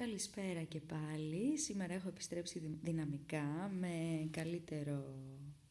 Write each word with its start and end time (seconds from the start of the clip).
Καλησπέρα 0.00 0.62
και 0.62 0.80
πάλι. 0.80 1.58
Σήμερα 1.58 1.94
έχω 1.94 2.08
επιστρέψει 2.08 2.78
δυναμικά 2.82 3.70
με 3.80 4.28
καλύτερο 4.30 5.14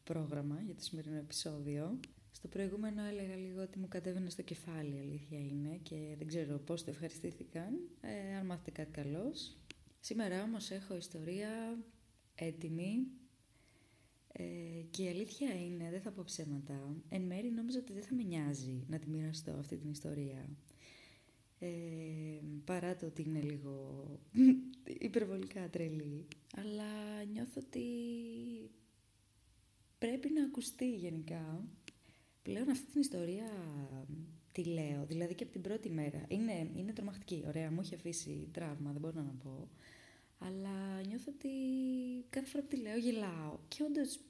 πρόγραμμα 0.04 0.60
για 0.64 0.74
το 0.74 0.82
σημερινό 0.82 1.16
επεισόδιο. 1.16 2.00
Στο 2.30 2.48
προηγούμενο 2.48 3.04
έλεγα 3.04 3.36
λίγο 3.36 3.62
ότι 3.62 3.78
μου 3.78 3.88
κατέβαινε 3.88 4.30
στο 4.30 4.42
κεφάλι, 4.42 4.98
αλήθεια 4.98 5.38
είναι, 5.38 5.78
και 5.82 6.14
δεν 6.18 6.26
ξέρω 6.26 6.58
πώς 6.58 6.84
το 6.84 6.90
ευχαριστήθηκαν, 6.90 7.88
ε, 8.00 8.36
αν 8.36 8.46
μάθετε 8.46 8.70
κάτι 8.70 8.90
καλός. 8.90 9.56
Σήμερα 10.00 10.42
όμως 10.42 10.70
έχω 10.70 10.96
ιστορία 10.96 11.78
έτοιμη 12.34 13.06
ε, 14.32 14.44
και 14.90 15.02
η 15.02 15.08
αλήθεια 15.08 15.54
είναι, 15.64 15.90
δεν 15.90 16.00
θα 16.00 16.10
πω 16.10 16.22
ψέματα, 16.24 16.96
εν 17.08 17.22
μέρη 17.22 17.50
νόμιζα 17.50 17.78
ότι 17.78 17.92
δεν 17.92 18.02
θα 18.02 18.14
με 18.14 18.22
νοιάζει 18.22 18.84
να 18.88 18.98
τη 18.98 19.08
μοιραστώ 19.08 19.52
αυτή 19.52 19.76
την 19.76 19.90
ιστορία. 19.90 20.48
Ε, 21.62 21.68
παρά 22.64 22.96
το 22.96 23.06
ότι 23.06 23.22
είναι 23.22 23.40
λίγο 23.40 24.04
υπερβολικά 25.08 25.70
τρελή. 25.70 26.26
Αλλά 26.56 27.24
νιώθω 27.32 27.60
ότι 27.66 27.84
πρέπει 29.98 30.30
να 30.32 30.44
ακουστεί 30.44 30.94
γενικά. 30.94 31.68
Πλέον 32.42 32.70
αυτή 32.70 32.92
την 32.92 33.00
ιστορία 33.00 33.48
τη 34.52 34.64
λέω, 34.64 35.06
δηλαδή 35.06 35.34
και 35.34 35.42
από 35.42 35.52
την 35.52 35.62
πρώτη 35.62 35.90
μέρα. 35.90 36.24
Είναι, 36.28 36.70
είναι 36.74 36.92
τρομακτική, 36.92 37.44
ωραία, 37.46 37.70
μου 37.70 37.80
έχει 37.80 37.94
αφήσει 37.94 38.48
τραύμα, 38.52 38.92
δεν 38.92 39.00
μπορώ 39.00 39.22
να 39.22 39.34
πω. 39.42 39.68
Αλλά 40.38 41.00
νιώθω 41.06 41.32
ότι 41.34 41.48
κάθε 42.30 42.46
φορά 42.46 42.62
που 42.62 42.68
τη 42.68 42.76
λέω 42.76 42.96
γελάω. 42.96 43.58
Και 43.68 43.82
όντως 43.82 44.20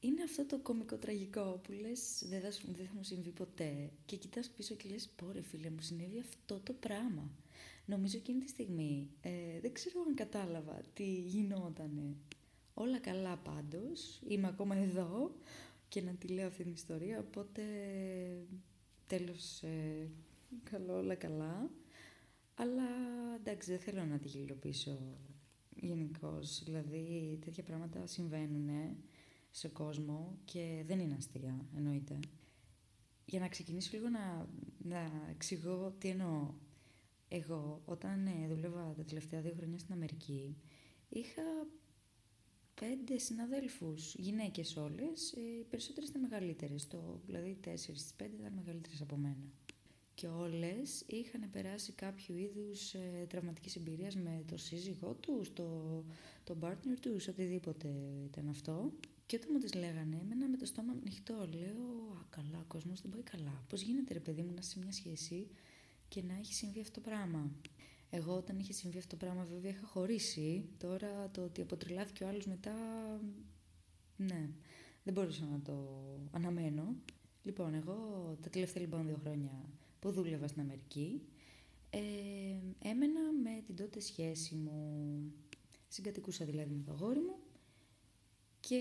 είναι 0.00 0.22
αυτό 0.22 0.44
το 0.44 0.58
κομικό 0.58 0.96
τραγικό 0.96 1.60
που 1.62 1.72
λες 1.72 2.22
δεν 2.28 2.40
θα, 2.40 2.48
δεν 2.76 2.86
θα 2.86 2.92
μου 2.94 3.02
συμβεί 3.02 3.30
ποτέ 3.30 3.90
και 4.06 4.16
κοιτάς 4.16 4.50
πίσω 4.50 4.74
και 4.74 4.88
λες 4.88 5.08
πόρε 5.16 5.42
φίλε 5.42 5.70
μου 5.70 5.80
συνέβη 5.80 6.18
αυτό 6.18 6.60
το 6.60 6.72
πράγμα. 6.72 7.30
Νομίζω 7.86 8.16
εκείνη 8.16 8.40
τη 8.40 8.48
στιγμή 8.48 9.10
ε, 9.20 9.60
δεν 9.60 9.72
ξέρω 9.72 10.00
αν 10.08 10.14
κατάλαβα 10.14 10.80
τι 10.92 11.04
γινότανε. 11.04 12.16
Όλα 12.74 12.98
καλά 12.98 13.36
πάντως, 13.36 14.20
είμαι 14.28 14.46
ακόμα 14.46 14.76
εδώ 14.76 15.34
και 15.88 16.02
να 16.02 16.12
τη 16.12 16.28
λέω 16.28 16.46
αυτή 16.46 16.62
την 16.62 16.72
ιστορία, 16.72 17.18
οπότε 17.18 17.62
τέλος 19.06 19.62
ε, 19.62 20.10
καλό 20.70 20.96
όλα 20.96 21.14
καλά. 21.14 21.70
Αλλά 22.54 22.88
εντάξει 23.38 23.70
δεν 23.70 23.80
θέλω 23.80 24.04
να 24.04 24.18
τη 24.18 24.28
γελιοποιήσω 24.28 24.98
γενικώς. 25.76 26.62
δηλαδή 26.64 27.38
τέτοια 27.44 27.62
πράγματα 27.62 28.06
συμβαίνουν 28.06 28.68
σε 29.56 29.68
κόσμο 29.68 30.38
και 30.44 30.84
δεν 30.86 30.98
είναι 30.98 31.14
αστεία, 31.14 31.66
εννοείται. 31.76 32.18
Για 33.24 33.40
να 33.40 33.48
ξεκινήσω 33.48 33.90
λίγο 33.92 34.08
να, 34.08 34.48
να 34.78 35.10
εξηγώ 35.30 35.94
τι 35.98 36.08
εννοώ. 36.08 36.54
Εγώ, 37.28 37.82
όταν 37.84 38.26
ε, 38.26 38.48
δούλευα 38.48 38.94
τα 38.96 39.04
τελευταία 39.04 39.40
δύο 39.40 39.52
χρόνια 39.56 39.78
στην 39.78 39.92
Αμερική, 39.92 40.56
είχα 41.08 41.42
πέντε 42.74 43.18
συναδέλφους, 43.18 44.14
γυναίκες 44.14 44.76
όλες, 44.76 45.32
ε, 45.32 45.40
οι 45.40 45.64
περισσότερες 45.70 46.08
ήταν 46.08 46.20
μεγαλύτερες, 46.20 46.86
το, 46.86 47.20
δηλαδή 47.26 47.58
τέσσερις 47.60 48.00
στις 48.00 48.14
πέντε 48.14 48.36
ήταν 48.40 48.52
μεγαλύτερες 48.52 49.00
από 49.00 49.16
μένα. 49.16 49.52
Και 50.14 50.26
όλες 50.26 51.04
είχαν 51.06 51.50
περάσει 51.50 51.92
κάποιο 51.92 52.36
είδους 52.36 52.94
ε, 52.94 53.26
τραυματικής 53.28 53.76
εμπειρίας 53.76 54.16
με 54.16 54.44
το 54.46 54.56
σύζυγό 54.56 55.14
τους, 55.14 55.52
το, 55.52 56.04
το 56.44 56.56
partner 56.60 56.96
τους, 57.00 57.28
οτιδήποτε 57.28 57.88
ήταν 58.24 58.48
αυτό. 58.48 58.92
Και 59.26 59.36
όταν 59.36 59.48
μου 59.52 59.58
τις 59.58 59.74
λέγανε, 59.74 60.18
έμενα 60.22 60.48
με 60.48 60.56
το 60.56 60.66
στόμα 60.66 60.92
ανοιχτό. 60.92 61.34
Λέω, 61.34 61.96
Α, 62.16 62.24
καλά, 62.30 62.58
ο 62.58 62.64
κόσμος 62.68 63.00
δεν 63.00 63.10
πάει 63.10 63.22
καλά. 63.22 63.64
Πώς 63.68 63.80
γίνεται, 63.80 64.12
ρε 64.12 64.20
παιδί 64.20 64.42
μου, 64.42 64.52
να 64.52 64.58
είσαι 64.60 64.70
σε 64.70 64.78
μια 64.78 64.92
σχέση 64.92 65.48
και 66.08 66.22
να 66.22 66.34
έχει 66.34 66.54
συμβεί 66.54 66.80
αυτό 66.80 67.00
το 67.00 67.08
πράγμα; 67.08 67.50
Εγώ 68.10 68.36
όταν 68.36 68.58
είχε 68.58 68.72
συμβεί 68.72 68.98
αυτό 68.98 69.16
το 69.16 69.24
πράγμα, 69.24 69.44
βέβαια 69.44 69.70
είχα 69.70 69.86
χωρίσει. 69.86 70.68
Τώρα 70.78 71.30
το 71.30 71.42
ότι 71.42 71.60
αποτριλάθηκε 71.60 72.24
ο 72.24 72.28
άλλος 72.28 72.46
μετά. 72.46 72.74
Ναι, 74.16 74.48
δεν 75.04 75.14
μπορούσα 75.14 75.44
να 75.44 75.60
το 75.60 76.04
αναμένω. 76.30 76.94
Λοιπόν, 77.42 77.74
εγώ 77.74 77.96
τα 78.42 78.48
τελευταία 78.50 78.82
λοιπόν 78.82 79.06
δύο 79.06 79.18
χρόνια 79.22 79.68
που 80.00 80.10
δούλευα 80.10 80.48
στην 80.48 80.60
Αμερική, 80.60 81.22
ε, 81.90 81.98
έμενα 82.88 83.20
με 83.42 83.62
την 83.66 83.76
τότε 83.76 84.00
σχέση 84.00 84.54
μου. 84.54 85.32
Συγκατοικούσα 85.88 86.44
δηλαδή 86.44 86.74
με 86.74 86.82
το 86.82 86.92
αγόρι 86.92 87.20
μου 87.20 87.38
και 88.68 88.80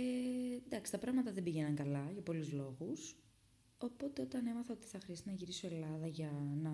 εντάξει, 0.66 0.92
τα 0.92 0.98
πράγματα 0.98 1.32
δεν 1.32 1.44
πήγαιναν 1.44 1.76
καλά 1.76 2.10
για 2.14 2.22
πολλούς 2.22 2.52
λόγους. 2.52 3.16
Οπότε 3.78 4.22
όταν 4.22 4.48
έμαθα 4.48 4.74
ότι 4.74 4.88
θα 4.88 5.00
χρειαστεί 5.00 5.28
να 5.28 5.34
γυρίσω 5.34 5.68
Ελλάδα 5.68 6.08
για 6.08 6.32
να 6.62 6.74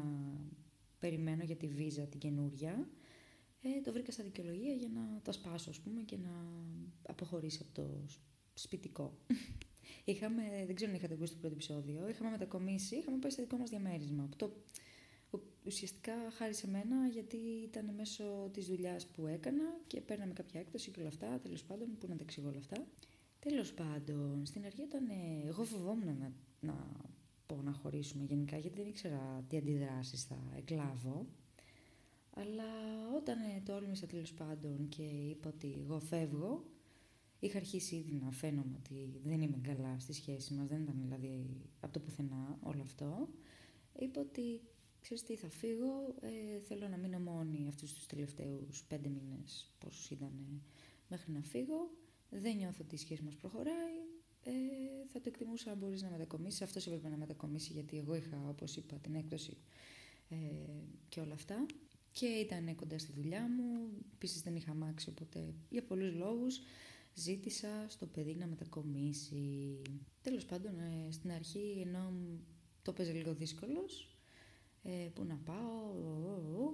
περιμένω 0.99 1.43
για 1.43 1.55
τη 1.55 1.67
βίζα 1.67 2.03
την 2.03 2.19
καινούρια, 2.19 2.89
ε, 3.61 3.81
το 3.81 3.91
βρήκα 3.91 4.11
στα 4.11 4.23
δικαιολογία 4.23 4.73
για 4.73 4.89
να 4.89 5.21
τα 5.23 5.31
σπάσω, 5.31 5.69
ας 5.69 5.79
πούμε, 5.79 6.01
και 6.01 6.17
να 6.17 6.31
αποχωρήσει 7.01 7.59
από 7.61 7.81
το 7.81 8.05
σπιτικό. 8.53 9.17
είχαμε, 10.11 10.43
δεν 10.65 10.75
ξέρω 10.75 10.91
αν 10.91 10.97
είχατε 10.97 11.13
ακούσει 11.13 11.31
το 11.31 11.39
πρώτο 11.39 11.53
επεισόδιο, 11.53 12.09
είχαμε 12.09 12.29
μετακομίσει, 12.29 12.95
είχαμε 12.95 13.17
πάει 13.17 13.31
στο 13.31 13.41
δικό 13.41 13.57
μας 13.57 13.69
διαμέρισμα. 13.69 14.29
Το, 14.35 14.53
ουσιαστικά 15.65 16.13
χάρη 16.31 16.53
σε 16.53 16.67
μένα 16.69 17.07
γιατί 17.07 17.37
ήταν 17.63 17.93
μέσω 17.95 18.49
της 18.53 18.65
δουλειάς 18.67 19.07
που 19.07 19.27
έκανα 19.27 19.63
και 19.87 20.01
παίρναμε 20.01 20.33
κάποια 20.33 20.59
έκπτωση 20.59 20.91
και 20.91 20.99
όλα 20.99 21.09
αυτά, 21.09 21.39
τέλος 21.39 21.63
πάντων, 21.63 21.97
που 21.99 22.07
να 22.07 22.15
τα 22.15 22.23
εξηγώ 22.23 22.47
όλα 22.47 22.57
αυτά. 22.57 22.87
Τέλος 23.39 23.73
πάντων, 23.73 24.45
στην 24.45 24.65
αρχή 24.65 24.81
όταν 24.81 25.09
ε, 25.09 25.47
εγώ 25.47 25.63
φοβόμουν 25.63 26.17
να, 26.17 26.31
να 26.59 26.87
πω 27.45 27.61
να 27.61 27.71
χωρίσουμε 27.71 28.23
γενικά 28.23 28.57
γιατί 28.57 28.77
δεν 28.77 28.87
ήξερα 28.87 29.45
τι 29.47 29.57
αντιδράσεις 29.57 30.23
θα 30.23 30.37
εκλάβω. 30.57 31.27
Αλλά 32.33 32.63
όταν 33.15 33.39
ε, 33.41 33.61
το 33.65 33.75
όλμησα 33.75 34.07
τέλος 34.07 34.33
πάντων 34.33 34.89
και 34.89 35.03
είπα 35.03 35.49
ότι 35.49 35.77
εγώ 35.83 35.99
φεύγω, 35.99 36.63
είχα 37.39 37.57
αρχίσει 37.57 37.95
ήδη 37.95 38.13
να 38.13 38.31
φαίνομαι 38.31 38.77
ότι 38.77 39.19
δεν 39.23 39.41
είμαι 39.41 39.57
καλά 39.61 39.99
στη 39.99 40.13
σχέση 40.13 40.53
μας, 40.53 40.67
δεν 40.67 40.81
ήταν 40.81 40.95
δηλαδή 41.01 41.61
από 41.79 41.93
το 41.93 41.99
πουθενά 41.99 42.57
όλο 42.61 42.81
αυτό. 42.81 43.29
Είπα 43.99 44.21
ότι 44.21 44.61
ξέρεις 45.01 45.23
τι, 45.23 45.35
θα 45.35 45.49
φύγω, 45.49 46.15
ε, 46.21 46.59
θέλω 46.59 46.87
να 46.87 46.97
μείνω 46.97 47.19
μόνη 47.19 47.67
αυτούς 47.67 47.93
τους 47.93 48.05
τελευταίους 48.05 48.83
πέντε 48.83 49.09
μήνες, 49.09 49.73
πόσους 49.79 50.09
ήταν 50.09 50.61
μέχρι 51.07 51.31
να 51.31 51.41
φύγω. 51.41 51.89
Δεν 52.29 52.55
νιώθω 52.55 52.83
ότι 52.83 52.95
η 52.95 52.97
σχέση 52.97 53.23
μας 53.23 53.35
προχωράει, 53.35 53.99
ε, 54.43 54.51
θα 55.11 55.21
το 55.21 55.29
εκτιμούσα 55.29 55.71
αν 55.71 55.77
μπορείς 55.77 56.01
να 56.01 56.09
μετακομίσεις. 56.09 56.61
Αυτός 56.61 56.87
έπρεπε 56.87 57.09
να 57.09 57.17
μετακομίσει 57.17 57.73
γιατί 57.73 57.97
εγώ 57.97 58.15
είχα, 58.15 58.47
όπως 58.49 58.75
είπα, 58.75 58.95
την 58.95 59.15
έκδοση 59.15 59.57
ε, 60.29 60.35
και 61.09 61.19
όλα 61.19 61.33
αυτά. 61.33 61.65
Και 62.11 62.25
ήταν 62.25 62.75
κοντά 62.75 62.97
στη 62.97 63.11
δουλειά 63.11 63.47
μου, 63.49 63.89
επίσης 64.13 64.41
δεν 64.41 64.55
είχα 64.55 64.73
μάξει, 64.73 65.09
οπότε 65.09 65.53
για 65.69 65.83
πολλούς 65.83 66.13
λόγους 66.13 66.61
ζήτησα 67.13 67.85
στο 67.87 68.05
παιδί 68.05 68.35
να 68.35 68.47
μετακομίσει. 68.47 69.77
Τέλος 70.21 70.45
πάντων, 70.45 70.79
ε, 70.79 71.11
στην 71.11 71.31
αρχή 71.31 71.83
ενώ 71.85 72.13
το 72.81 72.91
έπαιζε 72.91 73.11
λίγο 73.11 73.33
δύσκολος, 73.33 74.10
ε, 74.83 75.09
που 75.13 75.23
να 75.23 75.35
πάω. 75.35 76.73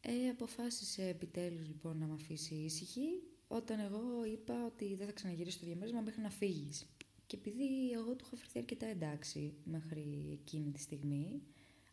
Ε, 0.00 0.28
αποφάσισε 0.28 1.08
επιτέλους 1.08 1.66
λοιπόν 1.66 1.98
να 1.98 2.06
με 2.06 2.14
αφήσει 2.14 2.54
ήσυχη 2.54 3.22
όταν 3.48 3.80
εγώ 3.80 4.24
είπα 4.24 4.64
ότι 4.66 4.94
δεν 4.94 5.06
θα 5.06 5.12
ξαναγυρίσω 5.12 5.56
στο 5.56 5.66
διαμέρισμα 5.66 6.00
μέχρι 6.00 6.20
να 6.20 6.30
φύγεις. 6.30 6.86
Και 7.26 7.36
επειδή 7.36 7.90
εγώ 7.90 8.14
του 8.16 8.24
είχα 8.26 8.36
φερθεί 8.36 8.58
αρκετά 8.58 8.86
εντάξει 8.86 9.54
μέχρι 9.64 10.28
εκείνη 10.32 10.70
τη 10.70 10.80
στιγμή, 10.80 11.42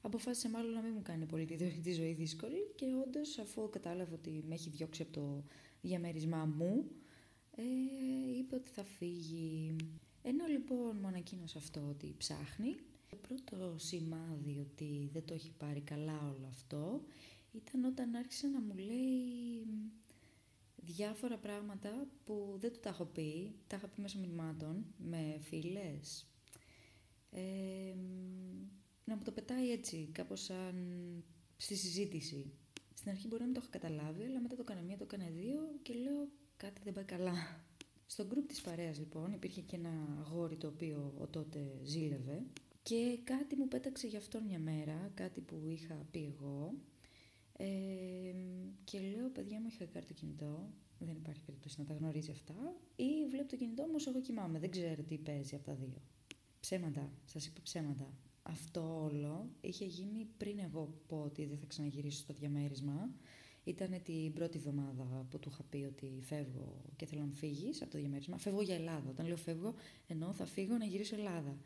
αποφάσισε 0.01 0.49
μάλλον 0.49 0.71
να 0.73 0.81
μην 0.81 0.91
μου 0.95 1.01
κάνει 1.01 1.25
πολύ 1.25 1.45
τη 1.83 1.93
ζωή 1.93 2.13
δύσκολη 2.13 2.71
και 2.75 2.85
όντως 3.05 3.37
αφού 3.37 3.69
κατάλαβε 3.69 4.13
ότι 4.13 4.43
με 4.47 4.53
έχει 4.53 4.69
διώξει 4.69 5.01
από 5.01 5.11
το 5.11 5.43
διαμέρισμά 5.81 6.45
μου, 6.45 6.85
ε, 7.55 7.63
είπε 8.37 8.55
ότι 8.55 8.69
θα 8.69 8.83
φύγει. 8.83 9.75
Ενώ 10.21 10.45
λοιπόν 10.45 10.97
μου 11.01 11.07
ανακοίνωσε 11.07 11.57
αυτό 11.57 11.87
ότι 11.89 12.15
ψάχνει, 12.17 12.75
το 12.75 12.90
πρώτο 13.45 13.75
σημάδι 13.77 14.59
ότι 14.59 15.09
δεν 15.13 15.25
το 15.25 15.33
έχει 15.33 15.51
πάρει 15.57 15.81
καλά 15.81 16.33
όλο 16.37 16.47
αυτό 16.47 17.01
ήταν 17.51 17.83
όταν 17.83 18.15
άρχισε 18.15 18.47
να 18.47 18.61
μου 18.61 18.75
λέει 18.75 19.65
διάφορα 20.75 21.37
πράγματα 21.37 22.07
που 22.23 22.55
δεν 22.59 22.73
του 22.73 22.79
τα 22.79 22.89
έχω 22.89 23.05
πει, 23.05 23.55
τα 23.67 23.75
είχα 23.75 23.87
πει 23.87 24.01
μέσω 24.01 24.19
μηνυμάτων, 24.19 24.85
με 24.97 25.37
φίλες. 25.41 26.25
Ε, 27.31 27.95
να 29.05 29.15
μου 29.15 29.23
το 29.23 29.31
πετάει 29.31 29.71
έτσι, 29.71 30.09
κάπως 30.11 30.43
σαν 30.43 30.75
στη 31.57 31.75
συζήτηση. 31.75 32.51
Στην 32.93 33.11
αρχή 33.11 33.27
μπορεί 33.27 33.39
να 33.39 33.45
μην 33.45 33.55
το 33.55 33.61
έχω 33.63 33.71
καταλάβει, 33.71 34.23
αλλά 34.23 34.41
μετά 34.41 34.55
το 34.55 34.61
έκανα 34.61 34.81
μία, 34.81 34.97
το 34.97 35.03
έκανα 35.03 35.29
δύο 35.29 35.59
και 35.81 35.93
λέω 35.93 36.27
κάτι 36.57 36.81
δεν 36.83 36.93
πάει 36.93 37.03
καλά. 37.03 37.63
Στο 38.05 38.25
γκρουπ 38.25 38.47
της 38.47 38.61
παρέας 38.61 38.97
λοιπόν 38.97 39.31
υπήρχε 39.33 39.61
και 39.61 39.75
ένα 39.75 40.17
αγόρι 40.19 40.57
το 40.57 40.67
οποίο 40.67 41.13
ο 41.17 41.27
τότε 41.27 41.79
ζήλευε 41.83 42.43
και 42.83 43.19
κάτι 43.23 43.55
μου 43.55 43.67
πέταξε 43.67 44.07
γι' 44.07 44.17
αυτόν 44.17 44.43
μια 44.43 44.59
μέρα, 44.59 45.11
κάτι 45.13 45.41
που 45.41 45.61
είχα 45.67 46.07
πει 46.11 46.33
εγώ. 46.35 46.73
Ε, 47.57 47.65
και 48.83 48.99
λέω, 48.99 49.29
παιδιά 49.29 49.59
μου, 49.59 49.67
είχα 49.71 49.85
κάνει 49.85 50.05
το 50.05 50.13
κινητό. 50.13 50.69
Δεν 50.99 51.15
υπάρχει 51.15 51.41
περίπτωση 51.41 51.75
να 51.79 51.85
τα 51.85 51.93
γνωρίζει 51.93 52.31
αυτά. 52.31 52.75
Ή 52.95 53.27
βλέπω 53.29 53.47
το 53.47 53.55
κινητό 53.55 53.83
μου, 53.83 53.95
εγώ 54.07 54.21
κοιμάμαι. 54.21 54.59
Δεν 54.59 54.71
ξέρω 54.71 55.03
τι 55.03 55.17
παίζει 55.17 55.55
από 55.55 55.63
τα 55.63 55.73
δύο. 55.73 56.01
Ψέματα. 56.59 57.11
Σας 57.25 57.45
είπα 57.45 57.59
ψέματα. 57.63 58.13
Αυτό 58.43 59.03
όλο 59.03 59.49
είχε 59.61 59.85
γίνει 59.85 60.27
πριν 60.37 60.59
εγώ 60.59 60.93
πω 61.07 61.21
ότι 61.21 61.45
δεν 61.45 61.57
θα 61.57 61.65
ξαναγυρίσω 61.65 62.17
στο 62.17 62.33
διαμέρισμα. 62.33 63.09
Ήταν 63.63 64.01
την 64.03 64.33
πρώτη 64.33 64.57
εβδομάδα 64.57 65.25
που 65.29 65.39
του 65.39 65.49
είχα 65.51 65.63
πει 65.63 65.85
ότι 65.87 66.19
φεύγω 66.21 66.81
και 66.95 67.05
θέλω 67.05 67.21
να 67.21 67.27
μου 67.27 67.33
φύγεις 67.33 67.81
από 67.81 67.91
το 67.91 67.97
διαμέρισμα. 67.97 68.37
Φεύγω 68.37 68.61
για 68.61 68.75
Ελλάδα. 68.75 69.09
Όταν 69.09 69.27
λέω 69.27 69.37
φεύγω, 69.37 69.73
ενώ 70.07 70.33
θα 70.33 70.45
φύγω 70.45 70.77
να 70.77 70.85
γυρίσω 70.85 71.15
Ελλάδα. 71.15 71.57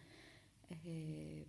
Ε, 0.69 1.41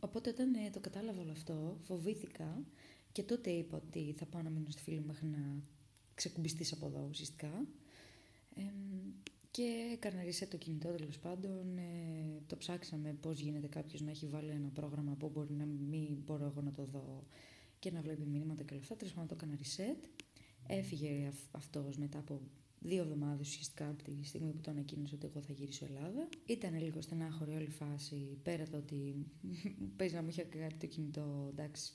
οπότε 0.00 0.30
όταν 0.30 0.54
ε, 0.54 0.70
το 0.70 0.80
κατάλαβα 0.80 1.20
όλο 1.20 1.32
αυτό, 1.32 1.78
φοβήθηκα 1.82 2.64
και 3.12 3.22
τότε 3.22 3.50
είπα 3.50 3.76
ότι 3.76 4.14
θα 4.18 4.26
πάω 4.26 4.42
να 4.42 4.50
μείνω 4.50 4.70
στη 4.70 4.82
φίλη 4.82 5.00
μου 5.00 5.06
μέχρι 5.06 5.26
να 5.26 5.62
ξεκουμπιστείς 6.14 6.72
από 6.72 6.86
εδώ 6.86 7.06
ουσιαστικά. 7.10 7.66
Ε, 8.54 8.62
και 9.50 9.90
έκανα 9.92 10.22
reset 10.22 10.46
το 10.50 10.56
κινητό 10.56 10.88
τέλος 10.88 11.18
πάντων. 11.18 11.78
Ε, 11.78 12.42
το 12.46 12.56
ψάξαμε 12.56 13.12
πώς 13.12 13.40
γίνεται 13.40 13.66
κάποιος 13.66 14.00
να 14.00 14.10
έχει 14.10 14.26
βάλει 14.26 14.50
ένα 14.50 14.68
πρόγραμμα 14.68 15.14
που 15.14 15.28
μπορεί 15.28 15.52
να 15.52 15.64
μην 15.64 16.22
μπορώ 16.24 16.44
εγώ 16.44 16.60
να 16.60 16.70
το 16.70 16.84
δω 16.84 17.26
και 17.78 17.90
να 17.90 18.00
βλέπει 18.00 18.22
μηνύματα 18.22 18.62
και 18.62 18.72
όλα 18.72 18.82
αυτά. 18.82 18.96
Τέλος 18.96 19.12
πάντων 19.12 19.28
το 19.28 19.34
έκανα 19.38 19.58
reset. 19.62 20.08
Έφυγε 20.66 21.32
αυτός 21.50 21.96
μετά 21.96 22.18
από 22.18 22.40
δύο 22.80 23.02
εβδομάδες 23.02 23.48
ουσιαστικά 23.48 23.88
από 23.88 24.02
τη 24.02 24.24
στιγμή 24.24 24.52
που 24.52 24.60
το 24.60 24.70
ανακοίνωσε 24.70 25.14
ότι 25.14 25.26
εγώ 25.26 25.40
θα 25.40 25.52
γυρίσω 25.52 25.84
Ελλάδα. 25.84 26.28
Ήταν 26.46 26.78
λίγο 26.78 27.00
στενάχωρη 27.00 27.54
όλη 27.54 27.64
η 27.64 27.70
φάση, 27.70 28.38
πέρα 28.42 28.64
το 28.64 28.76
ότι 28.76 29.26
παίζει 29.96 30.14
να 30.14 30.22
μου 30.22 30.28
είχε 30.28 30.42
κάτι 30.42 30.74
το 30.74 30.86
κινητό, 30.86 31.48
εντάξει. 31.50 31.92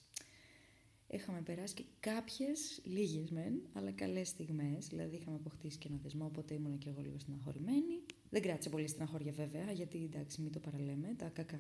Είχαμε 1.14 1.42
περάσει 1.42 1.74
και 1.74 1.84
κάποιες, 2.00 2.82
λίγες 2.84 3.30
μεν, 3.30 3.62
αλλά 3.74 3.92
καλές 3.92 4.28
στιγμές. 4.28 4.88
Δηλαδή 4.88 5.16
είχαμε 5.16 5.36
αποκτήσει 5.36 5.78
και 5.78 5.88
ένα 5.88 5.98
δεσμό, 6.04 6.26
οπότε 6.26 6.54
ήμουν 6.54 6.78
και 6.78 6.90
εγώ 6.90 7.02
λίγο 7.02 7.20
στεναχωρημένη. 7.20 8.02
Δεν 8.30 8.42
κράτησε 8.42 8.70
πολύ 8.70 8.88
στεναχώρια 8.88 9.32
βέβαια, 9.32 9.72
γιατί 9.72 10.04
εντάξει, 10.04 10.42
μην 10.42 10.52
το 10.52 10.60
παραλέμε. 10.60 11.14
Τα 11.18 11.30
κακά 11.30 11.60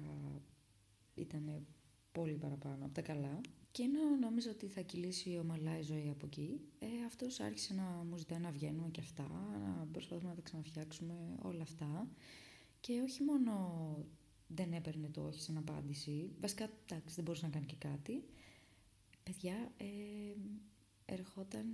ήταν 1.15 1.65
πολύ 2.11 2.33
παραπάνω 2.33 2.85
από 2.85 2.93
τα 2.93 3.01
καλά. 3.01 3.41
Και 3.71 3.83
ενώ 3.83 4.15
νόμιζα 4.19 4.49
ότι 4.49 4.67
θα 4.67 4.81
κυλήσει 4.81 5.37
ομαλά 5.37 5.79
η 5.79 5.81
ζωή 5.81 6.09
από 6.09 6.25
εκεί, 6.25 6.59
ε, 6.79 6.87
αυτός 7.05 7.39
άρχισε 7.39 7.73
να 7.73 7.83
μου 7.83 8.17
ζητάει 8.17 8.39
να 8.39 8.51
βγαίνουμε 8.51 8.89
και 8.89 9.01
αυτά, 9.01 9.27
να 9.63 9.87
προσπαθούμε 9.91 10.29
να 10.29 10.35
τα 10.35 10.41
ξαναφτιάξουμε 10.41 11.13
όλα 11.41 11.61
αυτά. 11.61 12.07
Και 12.79 13.01
όχι 13.01 13.23
μόνο 13.23 13.53
δεν 14.47 14.73
έπαιρνε 14.73 15.09
το 15.09 15.21
όχι 15.21 15.41
σαν 15.41 15.57
απάντηση, 15.57 16.29
βασικά 16.41 16.69
εντάξει, 16.85 17.15
δεν 17.15 17.23
μπορούσε 17.23 17.45
να 17.45 17.51
κάνει 17.51 17.65
και 17.65 17.75
κάτι. 17.79 18.23
Παιδιά, 19.23 19.71
ε, 19.77 19.85
ερχόταν 21.05 21.65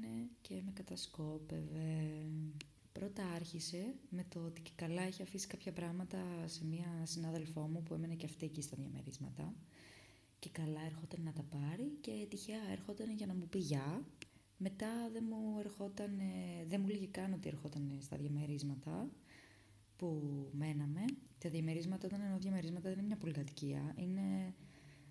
και 0.41 0.61
με 0.65 0.71
κατασκόπευε. 0.73 2.25
Πρώτα 2.91 3.25
άρχισε 3.25 3.95
με 4.09 4.25
το 4.29 4.39
ότι 4.39 4.61
και 4.61 4.71
καλά 4.75 5.01
έχει 5.01 5.21
αφήσει 5.21 5.47
κάποια 5.47 5.71
πράγματα 5.71 6.17
σε 6.45 6.65
μία 6.65 7.01
συνάδελφό 7.03 7.61
μου 7.61 7.83
που 7.83 7.93
έμενε 7.93 8.15
και 8.15 8.25
αυτή 8.25 8.45
εκεί 8.45 8.61
στα 8.61 8.75
διαμερίσματα 8.79 9.53
και 10.39 10.49
καλά 10.49 10.81
έρχονταν 10.85 11.21
να 11.23 11.33
τα 11.33 11.43
πάρει 11.43 11.97
και 12.01 12.25
τυχαία 12.29 12.71
έρχονταν 12.71 13.11
για 13.11 13.25
να 13.25 13.33
μου 13.33 13.47
πει 13.49 13.59
γεια. 13.59 14.05
Μετά 14.57 15.09
δεν 15.13 15.23
μου, 15.29 15.59
ερχόταν, 15.59 16.19
δεν 16.67 16.81
μου 16.81 16.87
λέγε 16.87 17.05
καν 17.05 17.33
ότι 17.33 17.47
ερχόταν 17.47 17.97
στα 18.01 18.17
διαμερίσματα 18.17 19.09
που 19.95 20.21
μέναμε. 20.51 21.05
Τα 21.37 21.49
διαμερίσματα, 21.49 22.07
όταν 22.07 22.21
εννοώ 22.21 22.37
διαμερίσματα, 22.37 22.89
δεν 22.89 22.97
είναι 22.97 23.07
μια 23.07 23.17
πολυκατοικία. 23.17 23.93
Είναι, 23.97 24.55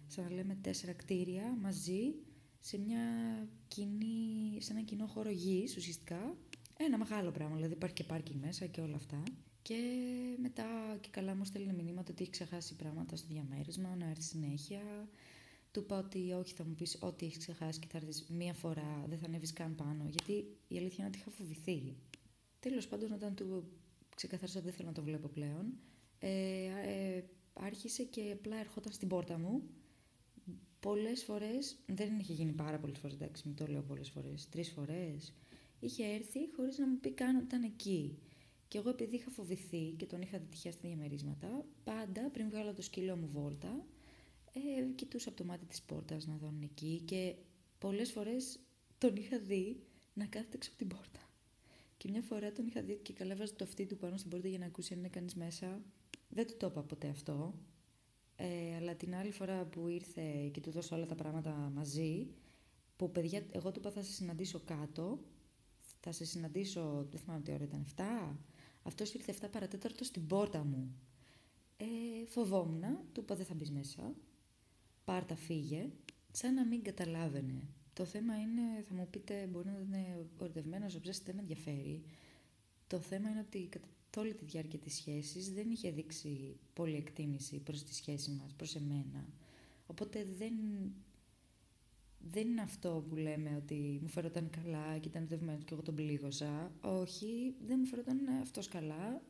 σαν 0.07 0.25
να 0.25 0.31
λέμε, 0.31 0.55
τέσσερα 0.55 0.93
κτίρια 0.93 1.57
μαζί 1.61 2.15
σε, 2.61 2.79
μια 2.79 3.01
κοινή, 3.69 4.57
σε 4.61 4.73
ένα 4.73 4.83
κοινό 4.83 5.07
χώρο 5.07 5.31
γης, 5.31 5.77
ουσιαστικά. 5.77 6.37
Ένα 6.77 6.99
μεγάλο 6.99 7.31
πράγμα, 7.31 7.55
δηλαδή 7.55 7.73
υπάρχει 7.73 7.95
και 7.95 8.05
πάρκινγκ 8.05 8.41
μέσα 8.41 8.67
και 8.67 8.81
όλα 8.81 8.97
αυτά. 8.97 9.23
Και 9.67 9.83
μετά 10.41 10.97
και 11.01 11.09
καλά 11.11 11.35
μου 11.35 11.45
στέλνει 11.45 11.73
μηνύματα 11.73 12.13
ότι 12.13 12.23
έχει 12.23 12.31
ξεχάσει 12.31 12.77
πράγματα 12.77 13.17
στο 13.17 13.27
διαμέρισμα, 13.29 13.97
να 13.97 14.07
έρθει 14.07 14.23
συνέχεια. 14.23 15.09
Του 15.71 15.81
είπα 15.81 15.99
ότι 15.99 16.33
όχι, 16.33 16.55
θα 16.55 16.65
μου 16.65 16.75
πεις 16.75 16.99
ό,τι 17.01 17.27
έχεις 17.27 17.39
ξεχάσει 17.39 17.79
και 17.79 17.87
θα 17.91 17.97
έρθεις 17.97 18.27
μία 18.29 18.53
φορά, 18.53 19.05
δεν 19.09 19.19
θα 19.19 19.27
ανέβεις 19.27 19.53
καν 19.53 19.75
πάνω. 19.75 20.09
Γιατί 20.09 20.33
η 20.69 20.77
αλήθεια 20.77 20.97
είναι 20.99 21.07
ότι 21.07 21.19
είχα 21.19 21.31
φοβηθεί. 21.31 21.97
Τέλος 22.61 22.89
πάντων, 22.89 23.13
όταν 23.13 23.35
του 23.35 23.69
ξεκαθάρισα 24.17 24.59
ότι 24.59 24.67
δεν 24.67 24.77
θέλω 24.77 24.89
να 24.89 24.95
το 24.95 25.03
βλέπω 25.03 25.29
πλέον, 25.29 25.73
ε, 26.19 26.65
ε, 26.87 27.25
άρχισε 27.53 28.03
και 28.03 28.31
απλά 28.33 28.57
ερχόταν 28.57 28.93
στην 28.93 29.09
πόρτα 29.09 29.39
μου. 29.39 29.63
Πολλές 30.81 31.25
φορές, 31.25 31.77
δεν 31.87 32.19
είχε 32.19 32.33
γίνει 32.33 32.53
πάρα 32.53 32.79
πολλές 32.79 32.99
φορές, 32.99 33.17
εντάξει, 33.17 33.43
μην 33.47 33.57
το 33.57 33.67
λέω 33.67 33.83
πολλές 33.83 34.11
φορές, 34.11 34.49
τρεις 34.49 34.71
φορές. 34.71 35.35
Είχε 35.81 36.05
έρθει 36.05 36.39
χωρίς 36.57 36.79
να 36.79 36.87
μου 36.87 36.99
πει 37.01 37.11
καν 37.11 37.37
ότι 37.37 37.45
ήταν 37.45 37.63
εκεί. 37.63 38.19
Και 38.69 38.79
εγώ 38.79 38.89
επειδή 38.89 39.17
είχα 39.17 39.31
φοβηθεί 39.31 39.95
και 39.97 40.07
τον 40.07 40.23
είχα 40.23 40.39
δει 40.39 40.47
τυχαία 40.47 40.73
στα 40.73 40.89
διαμερίσματα, 40.89 41.65
πάντα 41.85 42.31
πριν 42.31 42.49
βγάλω 42.49 42.73
το 42.73 42.83
σκύλο 42.83 43.17
μου 43.17 43.29
βόλτα, 43.33 43.87
ε, 44.53 44.85
κοιτούσα 44.95 45.29
από 45.29 45.39
το 45.39 45.45
μάτι 45.45 45.65
της 45.65 45.83
πόρτας 45.83 46.27
να 46.27 46.37
δω 46.37 46.47
αν 46.47 46.63
εκεί 46.63 47.03
και 47.05 47.35
πολλές 47.79 48.13
φορές 48.13 48.61
τον 48.99 49.17
είχα 49.17 49.39
δει 49.39 49.81
να 50.15 50.27
κάθεται 50.27 50.57
έξω 50.57 50.69
από 50.71 50.79
την 50.79 50.89
πόρτα. 50.89 51.21
Και 51.97 52.09
μια 52.09 52.23
φορά 52.23 52.53
τον 52.53 52.67
είχα 52.67 52.83
δει 52.83 52.97
και 53.03 53.13
καλά 53.13 53.37
βάζει 53.37 53.53
το 53.53 53.65
αυτί 53.65 53.87
του 53.87 53.97
πάνω 53.97 54.17
στην 54.17 54.31
πόρτα 54.31 54.49
για 54.49 54.59
να 54.59 54.67
ακούσει 54.67 54.93
αν 54.93 54.99
είναι 54.99 55.09
κανείς 55.09 55.35
μέσα. 55.35 55.81
Δεν 56.29 56.47
του 56.47 56.57
το 56.57 56.67
είπα 56.67 56.83
ποτέ 56.83 57.09
αυτό. 57.09 57.55
Ε, 58.37 58.77
αλλά 58.77 58.95
την 58.95 59.15
άλλη 59.15 59.31
φορά 59.31 59.65
που 59.65 59.89
ήρθε 59.89 60.49
και 60.53 60.61
του 60.61 60.71
δώσω 60.71 60.97
όλα 60.97 61.07
τα 61.07 61.15
πράγματα 61.15 61.71
μαζί, 61.75 62.27
που 62.97 63.11
παιδιά, 63.11 63.43
εγώ 63.51 63.71
του 63.71 63.79
είπα 63.79 63.91
θα 63.91 64.03
σε 64.03 64.13
συναντήσω 64.13 64.61
κάτω, 64.65 65.21
θα 66.01 66.13
σε 66.13 66.25
συναντήσω, 66.25 67.07
δεν 67.11 67.21
θυμάμαι 67.21 67.43
τι 67.43 67.53
ώρα 67.53 67.65
ήταν, 67.65 67.87
7, 67.97 68.03
αυτός 68.87 69.15
ήρθε 69.15 69.35
7 69.41 69.47
παρατέταρτο 69.51 70.05
στην 70.05 70.27
πόρτα 70.27 70.65
μου. 70.65 70.97
Ε, 71.77 72.27
φοβόμουν, 72.27 72.83
του 73.13 73.21
είπα 73.21 73.35
δεν 73.35 73.47
θα 73.47 73.55
μπεις 73.55 73.71
μέσα. 73.71 74.15
Πάρτα 75.05 75.37
φύγε, 75.37 75.91
σαν 76.33 76.55
να 76.55 76.67
μην 76.67 76.83
καταλάβαινε. 76.83 77.69
Το 77.93 78.05
θέμα 78.05 78.41
είναι, 78.41 78.83
θα 78.89 78.95
μου 78.95 79.09
πείτε, 79.11 79.47
μπορεί 79.47 79.67
να 79.67 79.79
είναι 79.79 80.27
ορδευμένο, 80.39 80.87
ψέστη, 81.01 81.25
δεν 81.25 81.35
με 81.35 81.41
ενδιαφέρει. 81.41 82.03
Το 82.87 83.01
θέμα 83.01 83.29
είναι 83.29 83.41
ότι 83.41 83.67
κατά 83.67 83.89
όλη 84.17 84.35
τη 84.35 84.45
διάρκεια 84.45 84.79
της 84.79 84.95
σχέσης 84.95 85.53
δεν 85.53 85.71
είχε 85.71 85.91
δείξει 85.91 86.57
πολύ 86.73 86.97
εκτίμηση 86.97 87.59
προς 87.59 87.83
τη 87.83 87.95
σχέση 87.95 88.31
μας, 88.31 88.53
προς 88.53 88.75
εμένα. 88.75 89.29
Οπότε 89.87 90.27
δεν 90.39 90.55
δεν 92.31 92.49
είναι 92.49 92.63
αυτό 92.63 93.05
που 93.09 93.17
λέμε 93.17 93.57
ότι 93.57 93.99
μου 94.03 94.09
φέρονταν 94.09 94.51
καλά 94.51 94.99
και 94.99 95.09
ήταν 95.09 95.27
δευμένο 95.27 95.59
και 95.59 95.73
εγώ 95.73 95.83
τον 95.83 95.95
πλήγωσα. 95.95 96.73
Όχι, 96.81 97.55
δεν 97.67 97.77
μου 97.81 97.87
φέρονταν 97.87 98.29
αυτός 98.43 98.69
καλά 98.69 99.23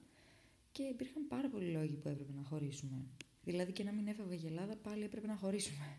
και 0.72 0.82
υπήρχαν 0.82 1.26
πάρα 1.26 1.48
πολλοί 1.48 1.70
λόγοι 1.70 1.96
που 1.96 2.08
έπρεπε 2.08 2.32
να 2.32 2.42
χωρίσουμε. 2.42 3.06
Δηλαδή 3.44 3.72
και 3.72 3.84
να 3.84 3.92
μην 3.92 4.06
έφευγε 4.06 4.46
η 4.46 4.48
Ελλάδα 4.48 4.76
πάλι 4.76 5.04
έπρεπε 5.04 5.26
να 5.26 5.36
χωρίσουμε. 5.36 5.98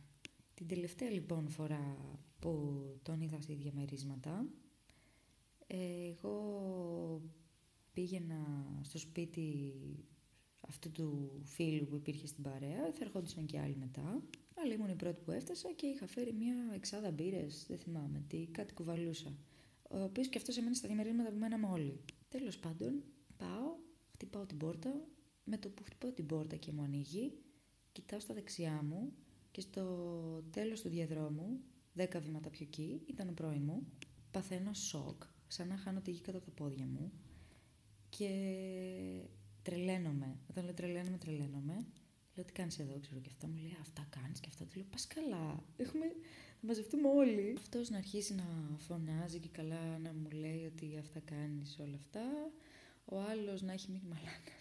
Την 0.53 0.67
τελευταία 0.67 1.09
λοιπόν 1.09 1.49
φορά 1.49 1.97
που 2.39 2.83
τον 3.03 3.21
είδα 3.21 3.41
σε 3.41 3.53
διαμερίσματα, 3.53 4.45
εγώ 5.67 7.21
πήγαινα 7.93 8.69
στο 8.81 8.97
σπίτι 8.97 9.73
αυτού 10.67 10.91
του 10.91 11.31
φίλου 11.43 11.85
που 11.85 11.95
υπήρχε 11.95 12.27
στην 12.27 12.43
παρέα, 12.43 12.91
θα 12.93 12.99
ερχόντουσαν 13.03 13.45
και 13.45 13.59
άλλοι 13.59 13.75
μετά. 13.75 14.21
Αλλά 14.63 14.73
ήμουν 14.73 14.89
η 14.89 14.95
πρώτη 14.95 15.21
που 15.25 15.31
έφτασα 15.31 15.71
και 15.71 15.85
είχα 15.85 16.07
φέρει 16.07 16.33
μια 16.33 16.55
εξάδα 16.73 17.11
μπύρες, 17.11 17.65
δεν 17.67 17.77
θυμάμαι 17.77 18.23
τι, 18.27 18.47
κάτι 18.51 18.73
κουβαλούσα. 18.73 19.37
Ο 19.89 20.03
οποίος 20.03 20.27
και 20.27 20.37
αυτός 20.37 20.57
έμενε 20.57 20.75
στα 20.75 20.87
διαμερίσματα 20.87 21.29
που 21.29 21.37
μέναμε 21.37 21.67
όλοι. 21.67 21.99
Τέλος 22.29 22.57
πάντων, 22.57 23.03
πάω, 23.37 23.75
χτυπάω 24.11 24.45
την 24.45 24.57
πόρτα. 24.57 25.07
Με 25.43 25.57
το 25.57 25.69
που 25.69 25.83
χτυπάω 25.83 26.11
την 26.11 26.25
πόρτα 26.25 26.55
και 26.55 26.71
μου 26.71 26.81
ανοίγει, 26.81 27.33
κοιτάω 27.91 28.19
στα 28.19 28.33
δεξιά 28.33 28.83
μου 28.83 29.13
και 29.51 29.61
στο 29.61 29.83
τέλος 30.51 30.81
του 30.81 30.89
διαδρόμου, 30.89 31.59
δέκα 31.93 32.19
βήματα 32.19 32.49
πιο 32.49 32.65
εκεί, 32.65 33.01
ήταν 33.05 33.29
ο 33.29 33.31
πρώην 33.31 33.61
μου. 33.63 33.87
Παθαίνω 34.31 34.73
σοκ, 34.73 35.23
σαν 35.47 35.67
να 35.67 35.77
χάνω 35.77 36.01
τη 36.01 36.11
γη 36.11 36.21
κατά 36.21 36.39
τα 36.39 36.51
πόδια 36.51 36.85
μου 36.85 37.11
και 38.09 38.29
τρελαίνομαι. 39.67 40.29
Όταν 40.49 40.63
λέω 40.63 40.73
τρελαίνομαι, 40.73 41.17
τρελαίνομαι. 41.17 41.85
Λέω 42.35 42.45
τι 42.45 42.53
κάνεις 42.53 42.79
εδώ, 42.79 42.99
ξέρω 42.99 43.19
και 43.21 43.29
αυτά. 43.29 43.47
Μου 43.47 43.57
λέει 43.61 43.77
Αυτά 43.81 44.07
κάνεις 44.09 44.39
και 44.39 44.49
αυτά. 44.51 44.65
Του 44.65 44.75
λέω 44.75 44.85
Πας 44.91 45.07
καλά. 45.07 45.63
Έχουμε... 45.77 46.05
Θα 46.59 46.67
μαζευτούμε 46.67 47.07
όλοι. 47.07 47.55
Αυτός 47.57 47.89
να 47.89 47.97
αρχίσει 47.97 48.35
να 48.35 48.47
φωνάζει 48.77 49.39
και 49.39 49.49
καλά 49.51 49.97
να 49.97 50.13
μου 50.13 50.29
λέει 50.29 50.65
ότι 50.65 50.97
αυτά 50.99 51.19
κάνεις 51.19 51.79
όλα 51.79 51.95
αυτά. 51.95 52.51
Ο 53.05 53.19
άλλος 53.19 53.61
να 53.61 53.71
έχει 53.73 53.91
μείνει 53.91 54.07
μαλάκα. 54.09 54.57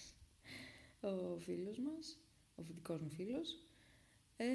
Ο 1.00 1.38
φίλος 1.38 1.78
μας, 1.78 2.18
ο 2.54 2.62
δικός 2.62 3.00
μου 3.00 3.10
φίλος. 3.10 3.58
Ε, 4.36 4.46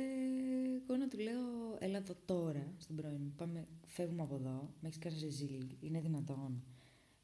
εγώ 0.84 0.96
να 0.98 1.08
του 1.08 1.18
λέω, 1.18 1.78
έλα 1.80 1.98
εδώ 1.98 2.16
τώρα 2.26 2.74
στον 2.78 2.96
πρώην 2.96 3.22
μου. 3.22 3.34
Πάμε, 3.38 3.68
φεύγουμε 3.86 4.22
από 4.22 4.36
εδώ. 4.36 4.74
Με 4.82 4.88
έχεις 4.88 5.00
κάνει 5.00 5.16
ζεζίλ. 5.16 5.76
Είναι 5.80 6.00
δυνατόν. 6.00 6.64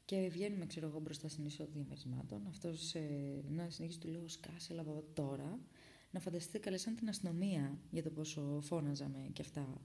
Και 0.08 0.28
βγαίνουμε, 0.32 0.66
ξέρω 0.66 0.86
εγώ, 0.86 1.00
μπροστά 1.00 1.28
στην 1.28 1.46
είσοδο 1.46 1.70
διαμερισμάτων. 1.72 2.46
Αυτός 2.48 2.94
ε, 2.94 3.44
να 3.48 3.70
συνεχίσει, 3.70 4.00
του 4.00 4.08
λέω: 4.08 4.28
Σκάσε, 4.28 4.72
έλα 4.72 4.80
εδώ 4.80 5.04
τώρα 5.14 5.60
να 6.10 6.20
φανταστείτε 6.20 6.58
καλέσαν 6.58 6.94
την 6.94 7.08
αστυνομία 7.08 7.78
για 7.90 8.02
το 8.02 8.10
πόσο 8.10 8.58
φώναζαμε 8.62 9.30
και 9.32 9.42
αυτά. 9.42 9.80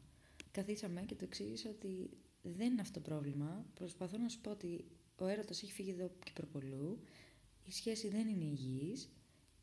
Καθίσαμε 0.52 1.02
και 1.02 1.16
το 1.16 1.24
εξήγησα 1.24 1.70
ότι 1.70 2.10
δεν 2.42 2.72
είναι 2.72 2.82
αυτό 2.82 3.00
το 3.00 3.10
πρόβλημα. 3.10 3.66
Προσπαθώ 3.74 4.18
να 4.18 4.30
σου 4.30 4.42
πω 4.42 4.52
ότι 4.52 4.86
ο 5.16 5.28
έρωτας 5.28 5.64
έχει 5.64 5.72
φύγει 5.72 5.90
εδώ 5.90 6.12
και 6.24 6.32
προπολού, 6.34 7.00
η 7.64 7.72
σχέση 7.72 8.08
δεν 8.08 8.28
είναι 8.28 8.44
υγιής 8.44 9.10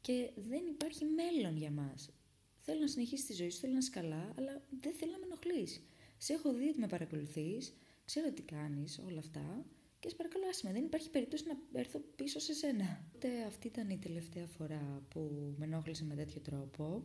και 0.00 0.30
δεν 0.36 0.66
υπάρχει 0.66 1.04
μέλλον 1.04 1.56
για 1.56 1.70
μας. 1.70 2.10
Θέλω 2.58 2.80
να 2.80 2.86
συνεχίσει 2.86 3.26
τη 3.26 3.32
ζωή 3.32 3.50
σου, 3.50 3.58
θέλω 3.58 3.72
να 3.72 3.78
είσαι 3.78 3.90
καλά, 3.90 4.34
αλλά 4.36 4.62
δεν 4.80 4.92
θέλω 4.94 5.12
να 5.12 5.18
με 5.18 5.24
ενοχλείς. 5.24 5.82
Σε 6.16 6.32
έχω 6.32 6.52
δει 6.52 6.68
ότι 6.68 6.78
με 6.78 6.86
παρακολουθείς, 6.86 7.74
ξέρω 8.04 8.32
τι 8.32 8.42
κάνεις, 8.42 8.98
όλα 8.98 9.18
αυτά 9.18 9.64
και 10.00 10.08
σε 10.08 10.14
παρακαλώ 10.16 10.44
άσε 10.48 10.72
δεν 10.72 10.84
υπάρχει 10.84 11.10
περίπτωση 11.10 11.44
να 11.46 11.80
έρθω 11.80 12.00
πίσω 12.16 12.38
σε 12.38 12.52
σένα. 12.52 13.04
Οπότε 13.14 13.44
αυτή 13.46 13.66
ήταν 13.66 13.90
η 13.90 13.98
τελευταία 13.98 14.46
φορά 14.46 15.02
που 15.08 15.54
με 15.58 15.64
ενόχλησε 15.64 16.04
με 16.04 16.14
τέτοιο 16.14 16.40
τρόπο. 16.40 17.04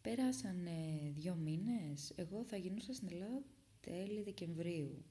Πέρασαν 0.00 0.68
δύο 1.12 1.34
μήνες, 1.34 2.12
εγώ 2.16 2.44
θα 2.44 2.56
γινούσα 2.56 2.92
στην 2.92 3.08
Ελλάδα 3.12 3.42
τέλη 3.80 4.22
Δεκεμβρίου. 4.22 5.04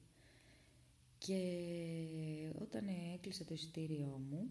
Και 1.18 1.40
όταν 2.60 2.88
έκλεισε 3.14 3.44
το 3.44 3.54
εισιτήριό 3.54 4.20
μου, 4.30 4.50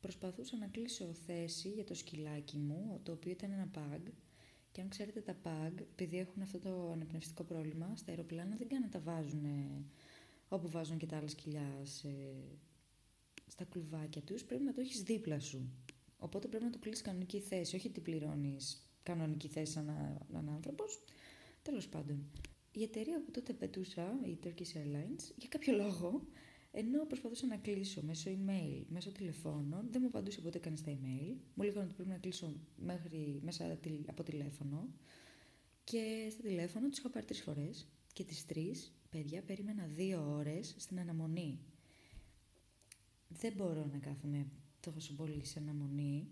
προσπαθούσα 0.00 0.56
να 0.56 0.66
κλείσω 0.66 1.14
θέση 1.26 1.68
για 1.68 1.84
το 1.84 1.94
σκυλάκι 1.94 2.58
μου, 2.58 3.00
το 3.02 3.12
οποίο 3.12 3.30
ήταν 3.30 3.50
ένα 3.50 3.70
pug. 3.74 4.10
Και 4.72 4.80
αν 4.80 4.88
ξέρετε 4.88 5.20
τα 5.20 5.36
pug, 5.42 5.72
επειδή 5.78 6.18
έχουν 6.18 6.42
αυτό 6.42 6.58
το 6.58 6.90
ανεπνευστικό 6.90 7.44
πρόβλημα, 7.44 7.92
στα 7.96 8.10
αεροπλάνα 8.10 8.56
δεν 8.56 8.68
κάνουν 8.68 8.84
να 8.84 8.90
τα 8.90 9.00
βάζουν 9.00 9.44
όπου 10.52 10.68
βάζουν 10.70 10.98
και 10.98 11.06
τα 11.06 11.16
άλλα 11.16 11.28
σκυλιά 11.28 11.80
σε, 11.82 12.08
στα 13.46 13.64
κλουβάκια 13.64 14.22
τους, 14.22 14.44
πρέπει 14.44 14.62
να 14.64 14.72
το 14.72 14.80
έχεις 14.80 15.02
δίπλα 15.02 15.40
σου. 15.40 15.70
Οπότε 16.16 16.48
πρέπει 16.48 16.64
να 16.64 16.70
το 16.70 16.78
κλείσεις 16.78 17.02
κανονική 17.02 17.40
θέση, 17.40 17.76
όχι 17.76 17.88
ότι 17.88 18.00
πληρώνεις 18.00 18.90
κανονική 19.02 19.48
θέση 19.48 19.72
σαν 19.72 19.88
έναν 20.30 20.48
άνθρωπος. 20.48 21.02
Τέλος 21.62 21.88
πάντων. 21.88 22.30
Η 22.72 22.82
εταιρεία 22.82 23.22
που 23.22 23.30
τότε 23.30 23.52
πετούσα, 23.52 24.18
η 24.24 24.38
Turkish 24.44 24.76
Airlines, 24.76 25.32
για 25.36 25.48
κάποιο 25.48 25.76
λόγο, 25.76 26.26
ενώ 26.70 27.04
προσπαθούσα 27.06 27.46
να 27.46 27.56
κλείσω 27.56 28.02
μέσω 28.02 28.30
email, 28.30 28.84
μέσω 28.88 29.12
τηλεφώνων, 29.12 29.88
δεν 29.90 30.00
μου 30.00 30.06
απαντούσε 30.06 30.40
ποτέ 30.40 30.58
κανείς 30.58 30.78
στα 30.78 30.92
email. 30.92 31.36
Μου 31.54 31.64
λέγανε 31.64 31.84
ότι 31.84 31.94
πρέπει 31.94 32.08
να 32.10 32.18
κλείσω 32.18 32.54
μέχρι, 32.76 33.40
μέσα 33.42 33.78
από 34.06 34.22
τηλέφωνο. 34.22 34.88
Και 35.84 36.28
στα 36.30 36.42
τηλέφωνο 36.42 36.88
τους 36.88 36.98
είχα 36.98 37.10
πάρει 37.10 37.26
τρεις 37.26 37.42
φορές 37.42 37.88
και 38.12 38.24
τις 38.24 38.46
τρεις, 38.46 38.92
παιδιά, 39.12 39.42
περίμενα 39.42 39.86
δύο 39.86 40.32
ώρες 40.32 40.74
στην 40.78 41.00
αναμονή. 41.00 41.58
Δεν 43.28 43.52
μπορώ 43.56 43.86
να 43.92 43.98
κάθομαι 43.98 44.46
τόσο 44.80 45.14
πολύ 45.14 45.44
σε 45.44 45.58
αναμονή 45.58 46.28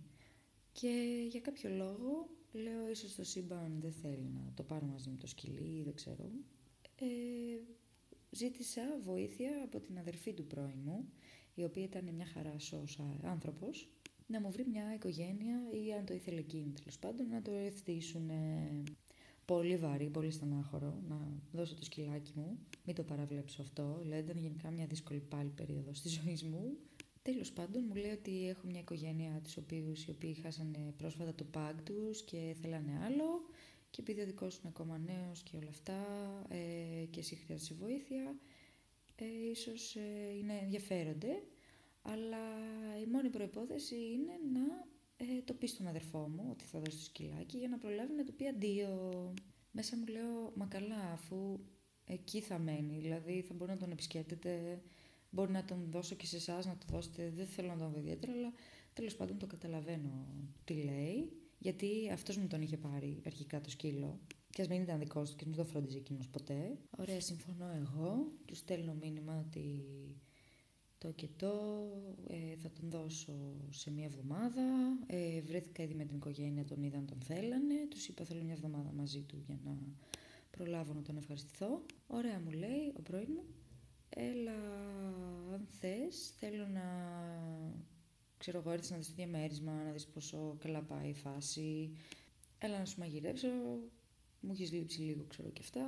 και 0.72 1.24
για 1.30 1.40
κάποιο 1.40 1.70
λόγο 1.70 2.28
λέω 2.52 2.90
ίσως 2.90 3.14
το 3.14 3.24
σύμπαν 3.24 3.78
δεν 3.80 3.92
θέλει 3.92 4.30
να 4.34 4.52
το 4.54 4.62
πάρω 4.62 4.86
μαζί 4.86 5.10
με 5.10 5.16
το 5.16 5.26
σκυλί, 5.26 5.82
δεν 5.82 5.94
ξέρω. 5.94 6.30
Ε, 6.96 7.06
ζήτησα 8.30 8.82
βοήθεια 9.02 9.50
από 9.64 9.80
την 9.80 9.98
αδερφή 9.98 10.32
του 10.32 10.46
πρώην 10.46 10.78
μου, 10.84 11.12
η 11.54 11.64
οποία 11.64 11.82
ήταν 11.82 12.14
μια 12.14 12.26
χαρά 12.26 12.58
σώσα 12.58 13.20
άνθρωπος, 13.22 13.88
να 14.26 14.40
μου 14.40 14.50
βρει 14.50 14.66
μια 14.66 14.94
οικογένεια 14.94 15.60
ή 15.84 15.92
αν 15.92 16.04
το 16.04 16.14
ήθελε 16.14 16.38
εκείνη 16.38 16.72
τέλος 16.72 16.98
πάντων 16.98 17.28
να 17.28 17.42
το 17.42 17.52
ευθύσουν 17.52 18.30
πολύ 19.52 19.76
βαρύ, 19.76 20.08
πολύ 20.10 20.30
στενάχωρο 20.30 21.02
να 21.08 21.18
δώσω 21.52 21.74
το 21.74 21.84
σκυλάκι 21.84 22.32
μου. 22.34 22.58
Μην 22.84 22.94
το 22.94 23.02
παραβλέψω 23.02 23.62
αυτό, 23.62 23.98
δηλαδή 24.02 24.22
ήταν 24.22 24.38
γενικά 24.38 24.70
μια 24.70 24.86
δύσκολη 24.86 25.20
πάλι 25.20 25.48
περίοδος 25.48 25.98
στη 25.98 26.08
ζωής 26.08 26.44
μου. 26.44 26.76
Τέλος 27.22 27.52
πάντων, 27.52 27.84
μου 27.88 27.94
λέει 27.94 28.10
ότι 28.10 28.48
έχω 28.48 28.66
μια 28.66 28.80
οικογένεια 28.80 29.40
του 29.44 29.50
οποίους 29.58 30.04
οι 30.04 30.10
οποίοι 30.10 30.34
χάσανε 30.34 30.94
πρόσφατα 30.96 31.34
το 31.34 31.44
πάγ 31.44 31.76
τους 31.84 32.22
και 32.22 32.56
θέλανε 32.60 33.00
άλλο. 33.04 33.24
Και 33.90 34.00
επειδή 34.00 34.20
ο 34.20 34.24
δικός 34.24 34.56
είναι 34.56 34.68
ακόμα 34.68 34.98
νέος 34.98 35.42
και 35.42 35.56
όλα 35.56 35.68
αυτά, 35.68 35.98
ε, 36.48 37.04
και 37.04 37.20
εσύ 37.20 37.34
χρειάζεσαι 37.34 37.74
βοήθεια, 37.74 38.36
ε, 39.16 39.50
ίσως 39.50 39.96
ε, 39.96 40.36
είναι 40.38 40.58
ενδιαφέρονται. 40.62 41.42
Αλλά 42.02 42.38
η 43.04 43.06
μόνη 43.12 43.28
προπόθεση 43.28 43.94
είναι 43.94 44.32
να 44.52 44.86
ε, 45.22 45.42
το 45.44 45.54
πεις 45.54 45.70
στον 45.70 45.86
αδερφό 45.86 46.18
μου 46.18 46.48
ότι 46.50 46.64
θα 46.64 46.78
δώσει 46.78 46.96
το 46.96 47.02
σκυλάκι 47.02 47.58
για 47.58 47.68
να 47.68 47.78
προλάβει 47.78 48.14
να 48.14 48.24
του 48.24 48.34
πει 48.34 48.46
αντίο. 48.46 49.32
Μέσα 49.70 49.96
μου 49.96 50.06
λέω, 50.06 50.52
μα 50.54 50.66
καλά, 50.66 51.12
αφού 51.12 51.58
εκεί 52.04 52.40
θα 52.40 52.58
μένει, 52.58 52.98
δηλαδή 52.98 53.44
θα 53.48 53.54
μπορεί 53.54 53.70
να 53.70 53.76
τον 53.76 53.90
επισκέπτεται, 53.90 54.82
Μπορεί 55.30 55.52
να 55.52 55.64
τον 55.64 55.86
δώσω 55.90 56.14
και 56.14 56.26
σε 56.26 56.36
εσάς 56.36 56.66
να 56.66 56.76
το 56.76 56.86
δώσετε. 56.90 57.32
Δεν 57.36 57.46
θέλω 57.46 57.68
να 57.68 57.76
τον 57.76 57.90
δω 57.90 57.98
ιδιαίτερα, 57.98 58.32
αλλά 58.32 58.52
τέλος 58.92 59.16
πάντων 59.16 59.38
το 59.38 59.46
καταλαβαίνω 59.46 60.26
τι 60.64 60.74
λέει. 60.74 61.32
Γιατί 61.58 62.10
αυτός 62.12 62.36
μου 62.36 62.46
τον 62.46 62.62
είχε 62.62 62.76
πάρει 62.76 63.22
αρχικά 63.26 63.60
το 63.60 63.70
σκύλο. 63.70 64.20
Και 64.50 64.62
ας 64.62 64.68
μην 64.68 64.82
ήταν 64.82 64.98
δικός 64.98 65.30
του 65.30 65.36
και 65.36 65.44
μην 65.46 65.56
το 65.56 65.64
φρόντιζε 65.64 65.98
εκείνος 65.98 66.28
ποτέ. 66.28 66.78
Ωραία, 66.98 67.20
συμφωνώ 67.20 67.66
εγώ. 67.74 68.32
Του 68.44 68.54
στέλνω 68.54 68.94
μήνυμα 68.94 69.44
ότι 69.46 69.84
το 71.00 71.10
και 71.12 71.28
το 71.36 71.52
ε, 72.28 72.56
θα 72.56 72.70
τον 72.70 72.90
δώσω 72.90 73.32
σε 73.70 73.90
μία 73.90 74.04
εβδομάδα. 74.04 74.62
Ε, 75.06 75.40
βρέθηκα 75.40 75.82
ήδη 75.82 75.94
με 75.94 76.04
την 76.04 76.16
οικογένεια, 76.16 76.64
τον 76.64 76.82
είδαν, 76.82 77.06
τον 77.06 77.20
θέλανε. 77.20 77.74
Τους 77.88 78.08
είπα 78.08 78.24
θέλω 78.24 78.42
μια 78.42 78.52
εβδομάδα 78.52 78.92
μαζί 78.92 79.20
του 79.22 79.42
για 79.46 79.58
να 79.64 79.78
προλάβω 80.50 80.92
να 80.92 81.02
τον 81.02 81.16
ευχαριστηθώ. 81.16 81.82
Ωραία 82.06 82.40
μου 82.40 82.50
λέει 82.50 82.92
ο 82.96 83.02
πρώην 83.02 83.28
μου 83.34 83.44
έλα 84.10 84.52
αν 85.52 85.66
θες, 85.80 86.32
θέλω 86.38 86.66
να 86.66 86.84
ξέρω 88.36 88.58
εγώ 88.58 88.70
έρθεις 88.70 88.90
να 88.90 88.96
δεις 88.96 89.06
το 89.06 89.12
διαμέρισμα, 89.16 89.72
να 89.72 89.92
δεις 89.92 90.06
πόσο 90.06 90.56
καλά 90.58 90.82
πάει 90.82 91.08
η 91.08 91.14
φάση, 91.14 91.90
έλα 92.58 92.78
να 92.78 92.84
σου 92.84 92.98
μαγειρέψω, 92.98 93.48
μου 94.40 94.50
έχεις 94.52 94.72
λείψει 94.72 95.00
λίγο 95.00 95.24
ξέρω 95.28 95.48
και 95.48 95.60
αυτά, 95.64 95.84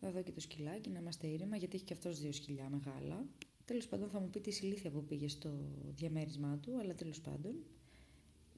θα 0.00 0.10
δω 0.10 0.22
και 0.22 0.32
το 0.32 0.40
σκυλάκι 0.40 0.90
να 0.90 0.98
είμαστε 0.98 1.26
ήρεμα 1.26 1.56
γιατί 1.56 1.76
έχει 1.76 1.84
και 1.84 1.92
αυτός 1.92 2.20
δύο 2.20 2.32
σκυλιά 2.32 2.68
μεγάλα. 2.70 3.24
Τέλος 3.64 3.86
πάντων 3.88 4.08
θα 4.08 4.20
μου 4.20 4.30
πει 4.30 4.40
τη 4.40 4.50
συλλήθεια 4.50 4.90
που 4.90 5.04
πήγε 5.04 5.28
στο 5.28 5.50
διαμέρισμά 5.94 6.58
του, 6.58 6.78
αλλά 6.78 6.94
τέλος 6.94 7.20
πάντων. 7.20 7.54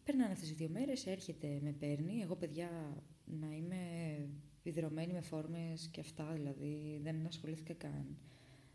Περνάνε 0.05 0.33
αυτές 0.33 0.51
οι 0.51 0.55
δύο 0.55 0.69
μέρες, 0.69 1.07
έρχεται, 1.07 1.59
με 1.63 1.73
παίρνει. 1.73 2.21
Εγώ 2.23 2.37
παιδιά 2.37 3.03
να 3.25 3.55
είμαι 3.55 3.77
ιδρωμένη 4.63 5.13
με 5.13 5.21
φόρμες 5.21 5.89
και 5.91 6.01
αυτά, 6.01 6.33
δηλαδή 6.33 7.01
δεν 7.03 7.27
ασχολήθηκα 7.27 7.75
καν. 7.75 8.17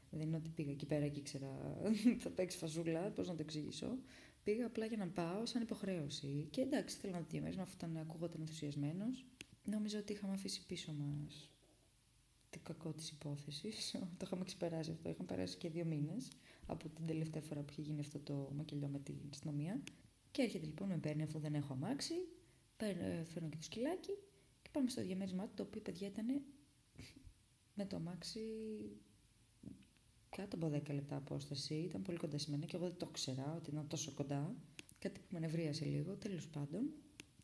Δεν 0.09 0.27
είναι 0.27 0.35
ότι 0.35 0.49
πήγα 0.49 0.71
εκεί 0.71 0.85
πέρα 0.85 1.07
και 1.07 1.19
ήξερα 1.19 1.77
θα 2.23 2.29
παίξει 2.29 2.57
φαζούλα, 2.57 3.11
πώς 3.11 3.27
να 3.27 3.35
το 3.35 3.41
εξηγήσω. 3.41 3.97
Πήγα 4.43 4.65
απλά 4.65 4.85
για 4.85 4.97
να 4.97 5.07
πάω 5.07 5.45
σαν 5.45 5.61
υποχρέωση. 5.61 6.47
Και 6.49 6.61
εντάξει, 6.61 6.97
θέλω 6.97 7.13
να 7.13 7.19
το 7.19 7.27
διαμέρισμα 7.29 7.63
αφού 7.63 7.73
ήταν, 7.77 7.97
ακούγονταν 7.97 8.41
ενθουσιασμένος. 8.41 9.25
Νομίζω 9.63 9.99
ότι 9.99 10.13
είχαμε 10.13 10.33
αφήσει 10.33 10.65
πίσω 10.65 10.93
μας 10.93 11.51
το 12.51 12.59
κακό 12.63 12.91
της 12.93 13.09
υπόθεσης. 13.09 13.91
το 14.17 14.23
είχαμε 14.23 14.43
ξεπεράσει 14.43 14.91
αυτό. 14.91 15.09
Είχαν 15.09 15.25
περάσει 15.25 15.57
και 15.57 15.69
δύο 15.69 15.85
μήνες 15.85 16.27
από 16.65 16.89
την 16.89 17.05
τελευταία 17.07 17.41
φορά 17.41 17.61
που 17.61 17.67
είχε 17.71 17.81
γίνει 17.81 17.99
αυτό 17.99 18.19
το 18.19 18.51
μακελιό 18.55 18.87
με 18.87 18.99
την 18.99 19.15
αστυνομία. 19.31 19.81
Και 20.31 20.41
έρχεται 20.41 20.65
λοιπόν, 20.65 20.87
με 20.87 20.97
παίρνει 20.97 21.23
αφού 21.23 21.39
δεν 21.39 21.53
έχω 21.55 21.73
αμάξι. 21.73 22.13
Φέρνω 23.23 23.49
και 23.49 23.57
το 23.57 23.63
σκυλάκι 23.63 24.17
και 24.61 24.69
πάμε 24.71 24.89
στο 24.89 25.01
διαμέρισμά 25.01 25.43
του, 25.43 25.53
το 25.55 25.63
οποίο 25.63 25.81
παιδιά 25.81 26.07
ήταν 26.07 26.25
με 27.77 27.85
το 27.85 27.95
αμάξι 27.95 28.39
κάτω 30.29 30.55
από 30.55 30.67
10 30.67 30.93
λεπτά 30.93 31.15
απόσταση. 31.15 31.73
Ήταν 31.75 32.01
πολύ 32.01 32.17
κοντά 32.17 32.37
σε 32.37 32.49
μένα 32.49 32.65
και 32.65 32.75
εγώ 32.75 32.85
δεν 32.87 32.97
το 32.97 33.07
ξέρα 33.07 33.53
ότι 33.55 33.69
ήταν 33.69 33.87
τόσο 33.87 34.11
κοντά. 34.11 34.55
Κάτι 34.99 35.19
που 35.19 35.25
με 35.29 35.39
νευρίασε 35.39 35.85
λίγο, 35.85 36.15
τέλος 36.15 36.47
πάντων. 36.47 36.93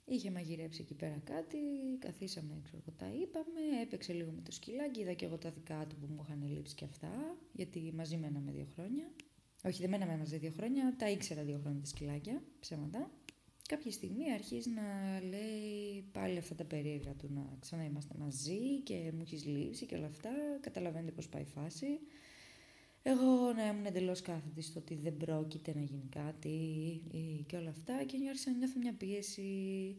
Είχε 0.10 0.32
μαγειρέψει 0.32 0.82
εκεί 0.82 0.94
πέρα 0.94 1.22
κάτι, 1.24 1.58
καθίσαμε, 2.00 2.62
ξέρω 2.64 2.82
εγώ, 2.86 2.96
τα 2.98 3.22
είπαμε, 3.22 3.82
έπαιξε 3.82 4.14
λίγο 4.14 4.32
με 4.32 4.42
το 4.42 4.52
σκυλάκι, 4.52 5.00
είδα 5.00 5.14
και 5.14 5.26
εγώ 5.26 5.38
τα 5.38 5.50
δικά 5.50 5.86
του 5.90 5.96
που 5.96 6.08
μου 6.10 6.22
είχαν 6.24 6.44
λείψει 6.54 6.76
και 6.76 6.86
αυτά, 6.86 7.38
γιατί 7.54 7.94
μαζί 7.96 8.18
μέναμε 8.18 8.52
δύο 8.52 8.68
χρόνια. 8.74 9.12
Όχι, 9.64 9.82
δεν 9.82 9.90
μέναμε 9.90 10.18
μαζί 10.18 10.38
δύο 10.38 10.52
χρόνια, 10.52 10.96
τα 10.98 11.10
ήξερα 11.10 11.44
δύο 11.44 11.60
χρόνια 11.62 11.80
τα 11.80 11.86
σκυλάκια, 11.86 12.44
ψέματα. 12.60 13.12
Κάποια 13.68 13.92
στιγμή 13.92 14.32
αρχίζει 14.32 14.70
να 14.70 15.20
λέει 15.22 16.04
πάλι 16.12 16.38
αυτά 16.38 16.56
τα 16.56 16.64
περίεργα 16.64 17.14
του 17.14 17.30
να 17.34 17.58
ξανά 17.60 17.84
είμαστε 17.84 18.16
μαζί 18.18 18.82
και 18.84 19.12
μου 19.14 19.22
έχεις 19.22 19.46
λείψει 19.46 19.86
και 19.86 19.96
όλα 19.96 20.06
αυτά. 20.06 20.30
Καταλαβαίνετε 20.62 21.12
πώς 21.12 21.30
πάει 21.30 21.42
η 21.42 21.46
φάση. 21.46 22.00
Εγώ 23.10 23.54
να 23.54 23.68
ήμουν 23.68 23.86
εντελώς 23.86 24.22
κάθετη 24.22 24.62
στο 24.62 24.80
ότι 24.80 24.96
δεν 24.96 25.18
πρόκειται 25.18 25.74
να 25.74 25.82
γίνει 25.82 26.08
κάτι 26.10 26.58
και 27.46 27.56
όλα 27.56 27.70
αυτά 27.70 28.04
και 28.04 28.18
άρχισα 28.28 28.52
να 28.52 28.58
νιώθω 28.58 28.80
μια 28.80 28.94
πίεση 28.94 29.96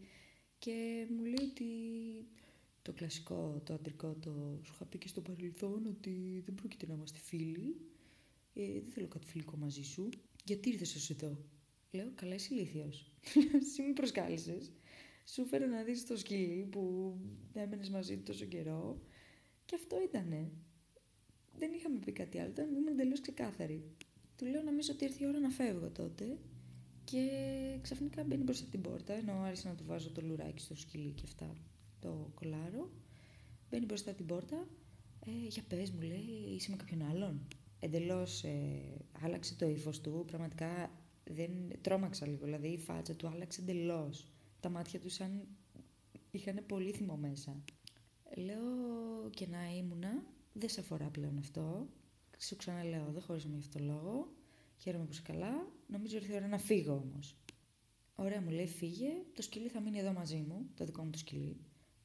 και 0.58 1.06
μου 1.10 1.24
λέει 1.24 1.48
ότι 1.50 1.64
το 2.82 2.92
κλασικό, 2.92 3.62
το 3.64 3.74
αντρικό, 3.74 4.16
το 4.20 4.30
σου 4.62 4.72
είχα 4.74 4.84
πει 4.84 4.98
και 4.98 5.08
στο 5.08 5.20
παρελθόν 5.20 5.86
ότι 5.86 6.42
δεν 6.44 6.54
πρόκειται 6.54 6.86
να 6.86 6.94
είμαστε 6.94 7.18
φίλοι. 7.18 7.76
Ε, 8.54 8.72
δεν 8.72 8.90
θέλω 8.94 9.06
κάτι 9.08 9.26
φιλικό 9.26 9.56
μαζί 9.56 9.82
σου. 9.82 10.08
Γιατί 10.44 10.68
ήρθες 10.68 10.94
ως 10.94 11.10
εδώ; 11.10 11.38
Λέω, 11.90 12.12
καλά 12.14 12.34
είσαι 12.34 12.54
ηλίθιος. 12.54 13.12
Εσύ 13.60 13.82
με 13.82 13.92
προσκάλεσες. 13.92 14.72
Σου 15.24 15.46
φέρω 15.46 15.66
να 15.66 15.82
δεις 15.82 16.06
το 16.06 16.16
σκυλί 16.16 16.68
που 16.70 17.14
έμενες 17.52 17.90
μαζί 17.90 18.16
του 18.16 18.22
τόσο 18.22 18.44
καιρό. 18.44 19.00
Και 19.64 19.74
αυτό 19.74 20.02
ήτανε 20.02 20.50
δεν 21.58 21.72
είχαμε 21.72 21.98
πει 22.04 22.12
κάτι 22.12 22.38
άλλο, 22.38 22.50
ήταν 22.50 22.68
ήμουν 22.68 22.86
εντελώς 22.86 23.20
ξεκάθαρη. 23.20 23.84
Του 24.36 24.46
λέω 24.46 24.62
νομίζω 24.62 24.92
ότι 24.92 25.04
ήρθε 25.04 25.24
η 25.24 25.26
ώρα 25.26 25.38
να 25.38 25.50
φεύγω 25.50 25.90
τότε 25.90 26.38
και 27.04 27.28
ξαφνικά 27.82 28.24
μπαίνει 28.24 28.42
μπροστά 28.42 28.62
από 28.62 28.72
την 28.72 28.80
πόρτα, 28.80 29.12
ενώ 29.12 29.32
άρχισα 29.32 29.68
να 29.68 29.74
του 29.74 29.84
βάζω 29.86 30.10
το 30.10 30.22
λουράκι 30.22 30.62
στο 30.62 30.76
σκυλί 30.76 31.10
και 31.10 31.22
αυτά, 31.24 31.56
το 32.00 32.30
κολάρο. 32.34 32.90
Μπαίνει 33.70 33.84
μπροστά 33.84 34.08
από 34.08 34.18
την 34.18 34.26
πόρτα, 34.26 34.68
ε, 35.26 35.46
για 35.48 35.62
πες 35.68 35.90
μου 35.90 36.00
λέει, 36.00 36.54
είσαι 36.54 36.70
με 36.70 36.76
κάποιον 36.76 37.02
άλλον. 37.02 37.46
Εντελώς 37.80 38.44
ε, 38.44 38.82
άλλαξε 39.22 39.54
το 39.54 39.68
ύφος 39.68 40.00
του, 40.00 40.24
πραγματικά 40.26 40.90
δεν, 41.24 41.50
τρόμαξα 41.80 42.26
λίγο, 42.26 42.44
δηλαδή 42.44 42.68
η 42.68 42.78
φάτσα 42.78 43.14
του 43.14 43.28
άλλαξε 43.28 43.60
εντελώς. 43.60 44.26
Τα 44.60 44.68
μάτια 44.68 45.00
του 45.00 45.08
σαν 45.08 45.46
είχαν 46.30 46.64
πολύ 46.66 46.92
θυμό 46.92 47.16
μέσα. 47.16 47.62
Λέω 48.36 49.30
και 49.30 49.46
να 49.46 49.74
ήμουνα 49.76 50.24
δεν 50.58 50.68
σε 50.68 50.80
αφορά 50.80 51.08
πλέον 51.10 51.38
αυτό. 51.38 51.88
Σου 52.38 52.56
ξαναλέω, 52.56 53.10
δεν 53.12 53.22
χωρίσαμε 53.22 53.54
γι' 53.54 53.60
αυτό 53.60 53.78
λόγο. 53.78 54.32
Χαίρομαι 54.76 55.04
που 55.04 55.12
είσαι 55.12 55.22
καλά. 55.22 55.72
Νομίζω 55.86 56.16
ήρθε 56.16 56.32
η 56.32 56.36
ώρα 56.36 56.46
να 56.46 56.58
φύγω 56.58 56.92
όμως. 56.92 57.36
Ωραία, 58.14 58.40
μου 58.40 58.50
λέει, 58.50 58.66
φύγε. 58.66 59.10
Το 59.34 59.42
σκυλί 59.42 59.68
θα 59.68 59.80
μείνει 59.80 59.98
εδώ 59.98 60.12
μαζί 60.12 60.44
μου, 60.48 60.70
το 60.74 60.84
δικό 60.84 61.04
μου 61.04 61.10
το 61.10 61.18
σκυλί. 61.18 61.56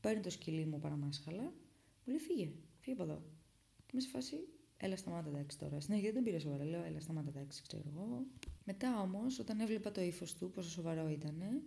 Παίρνει 0.02 0.22
το 0.22 0.30
σκυλί 0.30 0.66
μου 0.66 0.80
παραμάσχαλα. 0.80 1.44
Μου 1.44 2.06
λέει, 2.06 2.18
φύγε, 2.18 2.52
φύγε 2.80 2.94
από 2.94 3.04
εδώ. 3.04 3.24
Και 3.86 3.92
είμαι 3.92 4.02
σε 4.02 4.10
φάση, 4.10 4.36
έλα 4.78 4.98
σταμάτα 4.98 5.30
εντάξει 5.30 5.58
τώρα. 5.58 5.80
Στην 5.80 5.94
αρχή 5.94 6.12
δεν 6.12 6.24
πήρε 6.24 6.40
σοβαρά, 6.40 6.66
λέω, 6.66 6.84
έλα 6.84 7.00
σταμάτα 7.00 7.30
εντάξει, 7.30 7.62
ξέρω 7.62 7.84
εγώ. 7.88 8.26
Μετά 8.64 9.02
όμως, 9.02 9.40
όταν 9.40 9.60
έβλεπα 9.60 9.92
το 9.92 10.02
ύφος 10.02 10.34
του, 10.36 10.52
πόσο 10.52 10.70
σοβαρό 10.70 11.10
ήταν, 11.10 11.62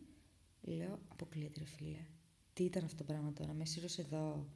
λέω, 0.60 0.98
αποκλείεται, 1.08 1.58
ρε 1.58 1.64
φίλε. 1.64 2.06
Τι 2.52 2.64
ήταν 2.64 2.84
αυτό 2.84 2.96
το 2.96 3.04
πράγμα 3.04 3.32
τώρα, 3.32 3.52
με 3.52 3.64
σύρωσε 3.64 4.00
εδώ 4.00 4.48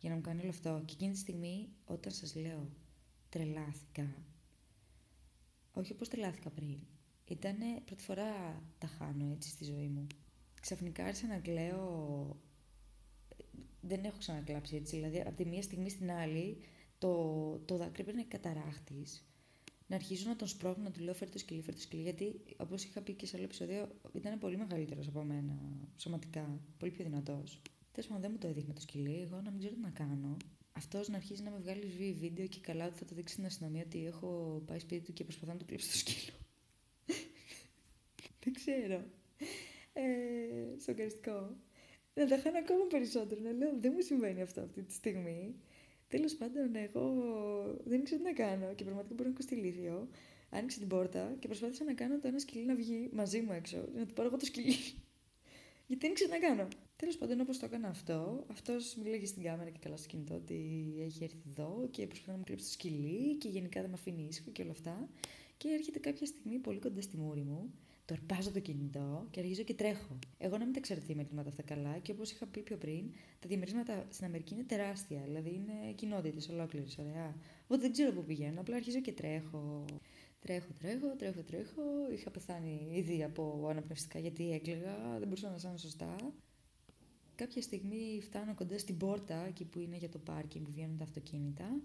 για 0.00 0.10
να 0.10 0.16
μου 0.16 0.20
κάνει 0.20 0.40
όλο 0.40 0.50
αυτό. 0.50 0.82
Και 0.84 0.92
εκείνη 0.92 1.12
τη 1.12 1.18
στιγμή, 1.18 1.68
όταν 1.84 2.12
σας 2.12 2.34
λέω, 2.34 2.68
τρελάθηκα. 3.28 4.14
Όχι 5.72 5.92
όπως 5.92 6.08
τρελάθηκα 6.08 6.50
πριν. 6.50 6.78
Ήταν 7.24 7.56
πρώτη 7.84 8.02
φορά 8.02 8.62
τα 8.78 8.86
χάνω 8.86 9.32
έτσι 9.32 9.48
στη 9.48 9.64
ζωή 9.64 9.88
μου. 9.88 10.06
Ξαφνικά 10.60 11.04
άρχισα 11.04 11.26
να 11.26 11.38
κλαίω. 11.38 12.36
Δεν 13.80 14.04
έχω 14.04 14.18
ξανακλάψει 14.18 14.76
έτσι. 14.76 14.96
Δηλαδή, 14.96 15.20
από 15.20 15.36
τη 15.36 15.44
μία 15.44 15.62
στιγμή 15.62 15.90
στην 15.90 16.10
άλλη, 16.10 16.58
το, 16.98 17.58
το 17.58 17.76
δάκρυ 17.76 18.02
έπαιρνε 18.02 18.24
καταράχτης. 18.24 19.22
Να 19.86 19.96
αρχίζω 19.96 20.28
να 20.28 20.36
τον 20.36 20.48
σπρώχνω, 20.48 20.82
να 20.82 20.90
του 20.90 21.00
λέω 21.00 21.14
φέρει 21.14 21.30
το 21.30 21.38
σκυλί, 21.38 21.62
φέρει 21.62 21.76
το 21.76 21.82
σκυλί. 21.82 22.02
Γιατί, 22.02 22.40
όπως 22.56 22.84
είχα 22.84 23.02
πει 23.02 23.12
και 23.12 23.26
σε 23.26 23.36
άλλο 23.36 23.44
επεισόδιο, 23.44 23.88
ήταν 24.12 24.38
πολύ 24.38 24.56
μεγαλύτερος 24.56 25.08
από 25.08 25.22
μένα 25.22 25.58
σωματικά. 25.96 26.60
Πολύ 26.78 26.92
πιο 26.92 27.04
δυνατός. 27.04 27.62
Τέλο 27.98 28.10
πάντων, 28.10 28.22
δεν 28.22 28.32
μου 28.32 28.38
το 28.38 28.48
έδειχνε 28.48 28.72
το 28.72 28.80
σκυλί. 28.80 29.20
Εγώ 29.20 29.40
να 29.40 29.50
μην 29.50 29.58
ξέρω 29.58 29.74
τι 29.74 29.80
να 29.80 29.90
κάνω 29.90 30.36
αυτός 30.72 31.08
να 31.08 31.16
αρχίζει 31.16 31.42
να 31.42 31.50
με 31.50 31.58
βγάλει 31.58 32.14
βίντεο 32.18 32.46
και 32.46 32.60
καλά 32.60 32.86
ότι 32.86 32.98
θα 32.98 33.04
το 33.04 33.14
δείξει 33.14 33.34
στην 33.34 33.46
αστυνομία 33.46 33.82
ότι 33.86 34.06
έχω 34.06 34.62
πάει 34.66 34.78
σπίτι 34.78 35.04
του 35.04 35.12
και 35.12 35.24
προσπαθώ 35.24 35.52
να 35.52 35.58
του 35.58 35.64
κλείψω 35.64 35.90
το 35.90 35.96
σκύλο. 35.98 36.36
Δεν 38.44 38.52
ξέρω. 38.52 39.04
Ε, 39.92 40.80
σοκαριστικό. 40.84 41.56
Να 42.14 42.26
τα 42.26 42.38
χάνω 42.38 42.58
ακόμα 42.58 42.84
περισσότερο. 42.86 43.40
Να 43.40 43.52
λέω 43.52 43.72
δεν 43.80 43.92
μου 43.94 44.00
συμβαίνει 44.00 44.42
αυτό 44.42 44.60
αυτή 44.60 44.82
τη 44.82 44.92
στιγμή. 44.92 45.54
Τέλος 46.08 46.34
πάντων, 46.34 46.76
εγώ 46.76 47.04
δεν 47.84 48.00
ήξερα 48.00 48.20
τι 48.20 48.26
να 48.26 48.32
κάνω 48.32 48.74
και 48.74 48.84
πραγματικά 48.84 49.14
μπορώ 49.14 49.28
να 49.28 49.34
έχω 49.34 49.42
στηλήθιο. 49.42 50.08
Άνοιξε 50.50 50.78
την 50.78 50.88
πόρτα 50.88 51.36
και 51.38 51.46
προσπάθησα 51.46 51.84
να 51.84 51.94
κάνω 51.94 52.18
το 52.18 52.28
ένα 52.28 52.38
σκυλί 52.38 52.64
να 52.64 52.74
βγει 52.74 53.08
μαζί 53.12 53.40
μου 53.40 53.52
έξω. 53.52 53.88
Να 53.94 54.06
του 54.06 54.14
πάρω 54.14 54.28
εγώ 54.28 54.36
το 54.36 54.44
σκυλί. 54.44 54.74
Γιατί 55.86 56.02
δεν 56.06 56.10
ήξερα 56.10 56.34
τι 56.34 56.40
να 56.40 56.48
κάνω. 56.48 56.68
Τέλος 57.00 57.16
πάντων, 57.16 57.40
όπως 57.40 57.58
το 57.58 57.66
έκανα 57.66 57.88
αυτό, 57.88 58.44
αυτός 58.50 58.96
μιλάει 58.96 59.26
στην 59.26 59.42
κάμερα 59.42 59.70
και 59.70 59.78
καλά 59.78 59.96
στο 59.96 60.08
κινητό 60.08 60.34
ότι 60.34 60.54
έχει 61.00 61.24
έρθει 61.24 61.42
εδώ 61.48 61.88
και 61.90 62.06
προσπαθεί 62.06 62.30
να 62.30 62.36
μου 62.36 62.44
κλείψει 62.44 62.64
το 62.64 62.70
σκυλί 62.70 63.36
και 63.36 63.48
γενικά 63.48 63.80
δεν 63.80 63.90
με 63.90 63.96
αφήνει 63.98 64.26
ήσυχο 64.30 64.50
και 64.50 64.62
όλα 64.62 64.70
αυτά. 64.70 65.08
Και 65.56 65.68
έρχεται 65.68 65.98
κάποια 65.98 66.26
στιγμή 66.26 66.58
πολύ 66.58 66.78
κοντά 66.78 67.00
στη 67.00 67.16
μούρη 67.16 67.40
μου, 67.40 67.70
το 68.04 68.14
αρπάζω 68.14 68.50
το 68.50 68.60
κινητό 68.60 69.26
και 69.30 69.40
αρχίζω 69.40 69.62
και 69.62 69.74
τρέχω. 69.74 70.18
Εγώ 70.38 70.58
να 70.58 70.64
μην 70.64 70.74
τα 70.74 70.80
ξέρω 70.80 71.00
τι 71.00 71.14
μερίσματα 71.14 71.48
αυτά 71.48 71.62
καλά 71.62 71.98
και 71.98 72.12
όπως 72.12 72.30
είχα 72.30 72.46
πει 72.46 72.60
πιο 72.60 72.76
πριν, 72.76 73.10
τα 73.38 73.48
διαμερίσματα 73.48 74.06
στην 74.10 74.24
Αμερική 74.24 74.54
είναι 74.54 74.62
τεράστια, 74.62 75.20
δηλαδή 75.24 75.48
είναι 75.54 75.92
κοινότητες 75.94 76.48
ολόκληρες, 76.48 76.98
ωραία. 76.98 77.34
Οπότε 77.64 77.80
δεν 77.80 77.92
ξέρω 77.92 78.12
πού 78.12 78.24
πηγαίνω, 78.24 78.60
απλά 78.60 78.76
αρχίζω 78.76 79.00
και 79.00 79.12
τρέχω. 79.12 79.84
Τρέχω, 80.40 80.68
τρέχω, 80.80 81.16
τρέχω, 81.16 81.42
τρέχω. 81.42 81.82
Είχα 82.12 82.30
πεθάνει 82.30 82.88
ήδη 82.92 83.24
από 83.24 83.66
αναπνευστικά 83.70 84.18
γιατί 84.18 84.52
έκλαιγα, 84.52 85.16
δεν 85.18 85.28
μπορούσα 85.28 85.50
να 85.50 85.58
σάνω 85.58 85.76
σωστά. 85.76 86.16
Κάποια 87.38 87.62
στιγμή 87.62 88.20
φτάνω 88.22 88.54
κοντά 88.54 88.78
στην 88.78 88.96
πόρτα, 88.96 89.46
εκεί 89.46 89.64
που 89.64 89.78
είναι 89.78 89.96
για 89.96 90.08
το 90.08 90.18
πάρκινγκ 90.18 90.64
που 90.64 90.70
βγαίνουν 90.70 90.96
τα 90.96 91.04
αυτοκίνητα. 91.04 91.80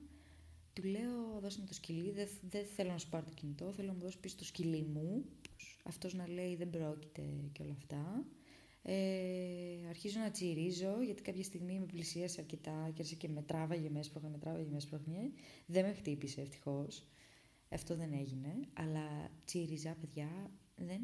Του 0.74 0.84
λέω, 0.84 1.40
δώσε 1.42 1.60
μου 1.60 1.66
το 1.66 1.74
σκυλί, 1.74 2.12
δεν, 2.12 2.28
δεν 2.50 2.66
θέλω 2.66 2.92
να 2.92 2.98
σου 2.98 3.10
πάρω 3.10 3.26
το 3.26 3.32
κινητό, 3.34 3.72
θέλω 3.72 3.88
να 3.88 3.94
μου 3.94 4.00
δώσεις 4.00 4.20
πίσω 4.20 4.36
το 4.38 4.44
σκυλί 4.44 4.82
μου. 4.82 5.26
Αυτός 5.84 6.14
να 6.14 6.28
λέει 6.28 6.56
δεν 6.56 6.70
πρόκειται 6.70 7.22
και 7.52 7.62
όλα 7.62 7.72
αυτά. 7.78 8.26
Ε, 8.82 8.96
αρχίζω 9.90 10.20
να 10.20 10.32
τσιρίζω, 10.32 11.02
γιατί 11.02 11.22
κάποια 11.22 11.44
στιγμή 11.44 11.80
με 11.80 11.86
πλησίασε 11.86 12.42
αρκετά 12.42 12.72
και 12.72 13.02
άρχισε 13.02 13.16
και 13.16 13.30
με 13.30 13.42
τράβαγε 13.42 13.90
μέσα, 13.90 14.12
πρόχνε, 14.12 14.30
με 14.30 14.38
τράβαγε 14.38 14.70
μέσα, 14.72 14.88
πρόχνε. 14.88 15.32
Δεν 15.66 15.86
με 15.86 15.94
χτύπησε 15.94 16.42
ευτυχώς. 16.42 17.04
Αυτό 17.74 17.96
δεν 17.96 18.14
έγινε, 18.14 18.54
αλλά 18.74 19.32
τσίριζα, 19.46 19.96
παιδιά, 20.02 20.52
δεν, 20.76 21.02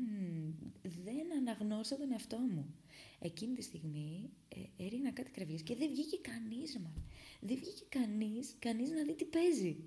δεν 0.82 1.34
αναγνώρισα 1.38 1.97
τον 1.97 2.12
εαυτό 2.12 2.38
μου. 2.38 2.75
Εκείνη 3.19 3.53
τη 3.53 3.62
στιγμή 3.62 4.29
ε, 4.47 4.84
έρινα 4.84 5.12
κάτι 5.12 5.32
κραυγές 5.32 5.63
και 5.63 5.75
δεν 5.75 5.89
βγήκε 5.89 6.17
κανείς, 6.17 6.79
μα. 6.79 6.93
Δεν 7.39 7.58
βγήκε 7.58 7.84
κανείς, 7.89 8.55
κανείς 8.60 8.89
να 8.89 9.03
δει 9.03 9.15
τι 9.15 9.25
παίζει. 9.25 9.77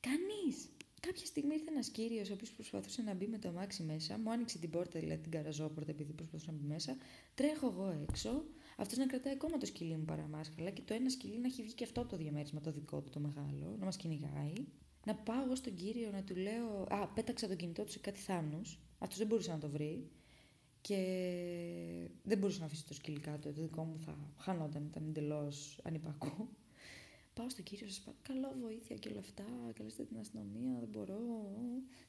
Κανείς. 0.00 0.68
Κάποια 1.00 1.26
στιγμή 1.26 1.54
ήρθε 1.54 1.70
ένας 1.70 1.88
κύριος, 1.88 2.30
ο 2.30 2.32
οποίος 2.32 2.52
προσπαθούσε 2.52 3.02
να 3.02 3.14
μπει 3.14 3.26
με 3.26 3.38
το 3.38 3.48
αμάξι 3.48 3.82
μέσα, 3.82 4.18
μου 4.18 4.30
άνοιξε 4.30 4.58
την 4.58 4.70
πόρτα, 4.70 5.00
δηλαδή 5.00 5.22
την 5.22 5.30
καραζόπορτα, 5.30 5.90
επειδή 5.90 6.12
προσπαθούσε 6.12 6.50
να 6.50 6.56
μπει 6.56 6.66
μέσα. 6.66 6.96
Τρέχω 7.34 7.66
εγώ 7.66 8.06
έξω, 8.08 8.44
αυτός 8.76 8.98
να 8.98 9.06
κρατάει 9.06 9.32
ακόμα 9.32 9.56
το 9.56 9.66
σκυλί 9.66 9.96
μου 9.96 10.04
παραμάσχαλα 10.04 10.70
και 10.70 10.82
το 10.82 10.94
ένα 10.94 11.10
σκυλί 11.10 11.38
να 11.38 11.46
έχει 11.46 11.62
βγει 11.62 11.72
και 11.72 11.84
αυτό 11.84 12.00
από 12.00 12.10
το 12.10 12.16
διαμέρισμα, 12.16 12.60
το 12.60 12.72
δικό 12.72 13.00
του 13.00 13.10
το 13.10 13.20
μεγάλο, 13.20 13.76
να 13.78 13.84
μας 13.84 13.96
κυνηγάει. 13.96 14.52
Να 15.06 15.14
πάω 15.14 15.42
εγώ 15.44 15.54
στον 15.54 15.74
κύριο 15.74 16.10
να 16.10 16.22
του 16.22 16.36
λέω. 16.36 16.86
Α, 16.88 17.08
πέταξα 17.08 17.48
το 17.48 17.54
κινητό 17.54 17.84
του 17.84 17.90
σε 17.90 17.98
κάτι 17.98 18.18
θάμνου. 18.18 18.62
Αυτός 18.98 19.18
δεν 19.18 19.26
μπορούσε 19.26 19.50
να 19.50 19.58
το 19.58 19.68
βρει. 19.68 20.10
Και 20.80 20.98
δεν 22.22 22.38
μπορούσε 22.38 22.60
να 22.60 22.66
αφήσει 22.66 22.86
το 22.86 22.94
σκυλί 22.94 23.20
κάτω. 23.20 23.52
Το 23.52 23.60
δικό 23.60 23.82
μου 23.84 23.98
θα 23.98 24.18
χάνονταν, 24.38 24.84
ήταν 24.84 25.04
εντελώς 25.08 25.80
ανυπακό. 25.82 26.48
Πάω 27.34 27.48
στον 27.48 27.64
κύριο, 27.64 27.88
σας 27.88 28.04
καλό 28.22 28.54
βοήθεια 28.60 28.96
και 28.96 29.08
όλα 29.08 29.18
αυτά. 29.18 29.44
Καλέστε 29.74 30.04
την 30.04 30.18
αστυνομία, 30.18 30.78
δεν 30.78 30.88
μπορώ. 30.88 31.18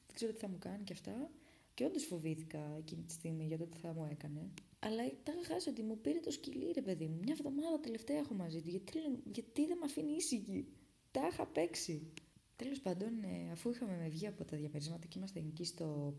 Δεν 0.06 0.16
ξέρω 0.16 0.32
τι 0.32 0.40
θα 0.40 0.48
μου 0.48 0.58
κάνει 0.60 0.84
και 0.84 0.94
αυτά. 0.94 1.30
Και 1.74 1.86
όντως 1.86 2.04
φοβήθηκα 2.06 2.76
εκείνη 2.78 3.02
τη 3.02 3.12
στιγμή 3.12 3.46
για 3.46 3.58
το 3.58 3.66
τι 3.66 3.78
θα 3.78 3.94
μου 3.94 4.08
έκανε. 4.12 4.50
Αλλά 4.80 5.04
τα 5.24 5.32
είχα 5.32 5.54
χάσει 5.54 5.70
ότι 5.70 5.82
μου 5.84 5.98
πήρε 6.02 6.20
το 6.20 6.32
σκυλί, 6.32 6.72
ρε 6.72 6.82
παιδί 6.82 7.08
μου. 7.08 7.18
Μια 7.24 7.36
εβδομάδα 7.38 7.80
τελευταία 7.80 8.18
έχω 8.18 8.34
μαζί 8.34 8.62
του. 8.62 8.70
Γιατί, 8.70 9.00
γιατί 9.32 9.66
δεν 9.66 9.78
με 9.78 9.86
αφήνει 9.86 10.12
ήσυχη; 10.12 10.68
Τα 11.12 11.28
είχα 11.32 11.46
παίξει. 11.46 12.14
Τέλος 12.58 12.82
πάντων, 12.82 13.24
ε, 13.24 13.52
αφού 13.52 13.70
είχαμε 13.70 14.08
βγει 14.10 14.28
από 14.28 14.46
τα 14.46 14.58
διαμερίσματα 14.58 15.08
και 15.08 15.20
είμαστε 15.20 15.40
εκεί 15.40 15.64
στο 15.64 16.18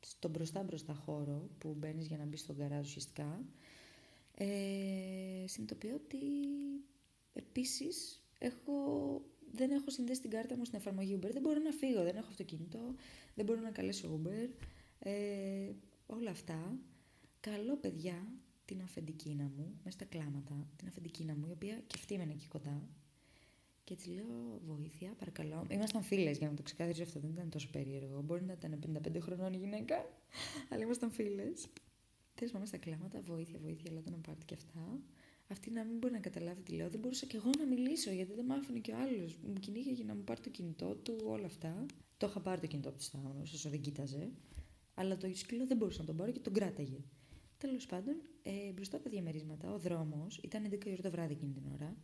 στο 0.00 0.28
μπροστά 0.28 0.62
μπροστά 0.62 0.94
χώρο 0.94 1.48
που 1.58 1.74
μπαίνεις 1.78 2.06
για 2.06 2.16
να 2.16 2.24
μπεις 2.24 2.40
στον 2.40 2.56
καράζ 2.56 2.86
ουσιαστικά, 2.86 3.44
ε, 4.34 5.44
συνειδητοποιώ 5.46 5.94
ότι 5.94 6.16
επίσης 7.32 8.22
έχω, 8.38 8.74
δεν 9.52 9.70
έχω 9.70 9.90
συνδέσει 9.90 10.20
την 10.20 10.30
κάρτα 10.30 10.56
μου 10.56 10.64
στην 10.64 10.78
εφαρμογή 10.78 11.18
Uber. 11.20 11.30
Δεν 11.32 11.42
μπορώ 11.42 11.60
να 11.60 11.70
φύγω, 11.70 12.02
δεν 12.02 12.16
έχω 12.16 12.26
αυτοκίνητο, 12.28 12.94
δεν 13.34 13.44
μπορώ 13.44 13.60
να 13.60 13.70
καλέσω 13.70 14.20
Uber. 14.22 14.48
Ε, 14.98 15.70
όλα 16.06 16.30
αυτά. 16.30 16.78
Καλό 17.40 17.76
παιδιά 17.76 18.32
την 18.64 18.82
αφεντικίνα 18.82 19.44
μου, 19.56 19.80
μέσα 19.84 19.96
στα 19.96 20.04
κλάματα, 20.04 20.68
την 20.76 20.88
αφεντικίνα 20.88 21.34
μου, 21.34 21.46
η 21.48 21.50
οποία 21.50 21.74
και 21.86 21.94
αυτή 21.98 22.14
έμενε 22.14 22.32
εκεί 22.32 22.46
κοντά. 22.48 22.88
Και 23.86 23.92
έτσι 23.92 24.10
λέω 24.10 24.60
βοήθεια, 24.66 25.14
παρακαλώ. 25.18 25.66
Ήμασταν 25.70 26.02
φίλες 26.02 26.38
για 26.38 26.48
να 26.48 26.54
το 26.54 26.62
ξεκαθαρίσω 26.62 27.02
αυτό, 27.02 27.20
δεν 27.20 27.30
ήταν 27.30 27.50
τόσο 27.50 27.68
περίεργο. 27.70 28.22
Μπορεί 28.22 28.44
να 28.44 28.52
ήταν 28.52 28.78
55 29.06 29.20
χρονών 29.20 29.52
η 29.52 29.56
γυναίκα, 29.56 29.96
αλλά 30.70 30.82
ήμασταν 30.82 31.10
φίλες. 31.10 31.68
Τέλος 32.34 32.52
πάντων, 32.52 32.66
στα 32.66 32.76
κλάματα, 32.76 33.20
βοήθεια, 33.20 33.58
βοήθεια, 33.58 33.90
αλλά 33.90 34.02
να 34.10 34.16
πάρετε 34.16 34.44
και 34.44 34.54
αυτά. 34.54 35.00
Αυτή 35.48 35.70
να 35.70 35.84
μην 35.84 35.98
μπορεί 35.98 36.12
να 36.12 36.18
καταλάβει 36.20 36.60
τι 36.60 36.72
λέω. 36.72 36.88
Δεν 36.90 37.00
μπορούσα 37.00 37.26
και 37.26 37.36
εγώ 37.36 37.50
να 37.58 37.66
μιλήσω, 37.66 38.10
γιατί 38.10 38.34
δεν 38.34 38.44
μ' 38.44 38.52
άφηνε 38.52 38.78
και 38.78 38.92
ο 38.92 38.96
άλλος. 38.96 39.36
Μου 39.42 39.52
κυνήγε 39.52 39.92
για 39.92 40.04
να 40.04 40.14
μου 40.14 40.22
πάρει 40.24 40.40
το 40.40 40.50
κινητό 40.50 40.94
του, 40.94 41.16
όλα 41.24 41.46
αυτά. 41.46 41.86
Το 42.16 42.26
είχα 42.26 42.40
πάρει 42.40 42.60
το 42.60 42.66
κινητό 42.66 42.90
του 42.90 43.02
Σταύρου, 43.02 43.40
όσο 43.42 43.68
δεν 43.68 43.80
κοίταζε. 43.80 44.30
Αλλά 44.94 45.16
το 45.16 45.28
σκύλο 45.34 45.66
δεν 45.66 45.76
μπορούσα 45.76 46.00
να 46.00 46.06
τον 46.06 46.16
πάρω 46.16 46.30
και 46.30 46.40
τον 46.40 46.52
κράταγε. 46.52 46.98
Τέλος 47.58 47.86
πάντων, 47.86 48.14
ε, 48.42 48.72
μπροστά 48.72 48.96
από 48.96 49.04
τα 49.04 49.10
διαμερίσματα, 49.10 49.72
ο 49.72 49.78
δρόμος 49.78 50.38
ήταν 50.42 50.64
11 50.64 50.90
ώρα 50.90 51.02
το 51.02 51.10
βράδυ 51.10 51.32
εκείνη 51.32 51.52
την 51.52 51.64
ώρα. 51.72 51.96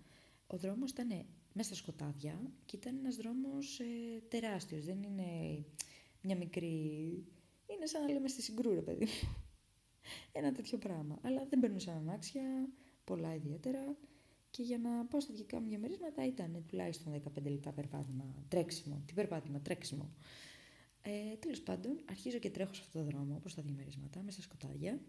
Ο 0.46 0.56
δρόμος 0.56 0.90
ήταν 0.90 1.26
μέσα 1.52 1.74
στα 1.74 1.82
σκοτάδια 1.82 2.40
και 2.64 2.76
ήταν 2.76 2.96
ένας 2.98 3.16
δρόμος 3.16 3.80
ε, 3.80 3.84
τεράστιος, 4.28 4.84
δεν 4.84 5.02
είναι 5.02 5.64
μια 6.22 6.36
μικρή... 6.36 6.66
Είναι 7.66 7.86
σαν 7.86 8.02
να 8.02 8.12
λέμε 8.12 8.28
στη 8.28 8.42
συγκρούρα, 8.42 8.80
παιδί 8.80 9.04
μου. 9.04 9.36
Ένα 10.38 10.52
τέτοιο 10.52 10.78
πράγμα. 10.78 11.18
Αλλά 11.22 11.46
δεν 11.48 11.60
περνούσαν 11.60 11.96
ανάξια, 11.96 12.68
πολλά 13.04 13.34
ιδιαίτερα. 13.34 13.96
Και 14.50 14.62
για 14.62 14.78
να 14.78 15.04
πάω 15.04 15.20
στα 15.20 15.34
δικά 15.34 15.60
μου 15.60 15.68
διαμερίσματα 15.68 16.26
ήταν 16.26 16.64
τουλάχιστον 16.68 17.22
15 17.38 17.42
λεπτά 17.42 17.72
περπάτημα, 17.72 18.44
τρέξιμο. 18.48 19.02
Τι 19.06 19.12
περπάτημα, 19.12 19.60
τρέξιμο. 19.60 20.10
Ε, 21.02 21.36
Τέλος 21.36 21.60
πάντων, 21.60 22.00
αρχίζω 22.10 22.38
και 22.38 22.50
τρέχω 22.50 22.74
σε 22.74 22.80
αυτό 22.84 22.98
το 22.98 23.04
δρόμο 23.04 23.38
προ 23.42 23.50
τα 23.54 23.62
διαμερίσματα, 23.62 24.22
μέσα 24.22 24.42
στα 24.42 24.54
σκοτάδια. 24.54 25.00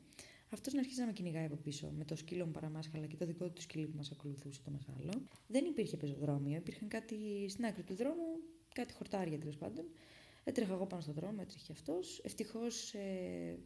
Αυτός 0.54 0.74
να 0.74 0.80
αρχίσει 0.80 1.00
να 1.00 1.06
με 1.06 1.12
κυνηγάει 1.12 1.46
από 1.46 1.56
πίσω 1.56 1.92
με 1.98 2.06
το 2.06 2.16
σκύλο 2.16 2.46
μου 2.46 2.52
παραμάσχαλα 2.52 3.06
και 3.06 3.16
το 3.16 3.26
δικό 3.26 3.50
του 3.50 3.62
σκύλο 3.62 3.88
που 3.88 3.98
μας 3.98 4.12
ακολουθούσε 4.12 4.62
το 4.62 4.72
μεγάλο. 4.72 5.28
Δεν 5.48 5.66
υπήρχε 5.66 5.98
πεζοδρόμιο, 5.98 6.58
υπήρχαν 6.58 6.88
κάτι 6.88 7.16
στην 7.50 7.66
άκρη 7.66 7.84
του 7.84 7.96
δρόμου, 7.96 8.40
κάτι 8.74 8.94
χορτάρια 8.94 9.40
τέλος 9.40 9.58
πάντων. 9.58 9.86
Έτρεχα 10.44 10.74
εγώ 10.74 10.86
πάνω 10.86 11.02
στον 11.02 11.14
δρόμο, 11.14 11.38
έτρεχε 11.42 11.72
αυτός. 11.72 12.22
Ευτυχώς 12.24 12.94
ε, 12.94 13.58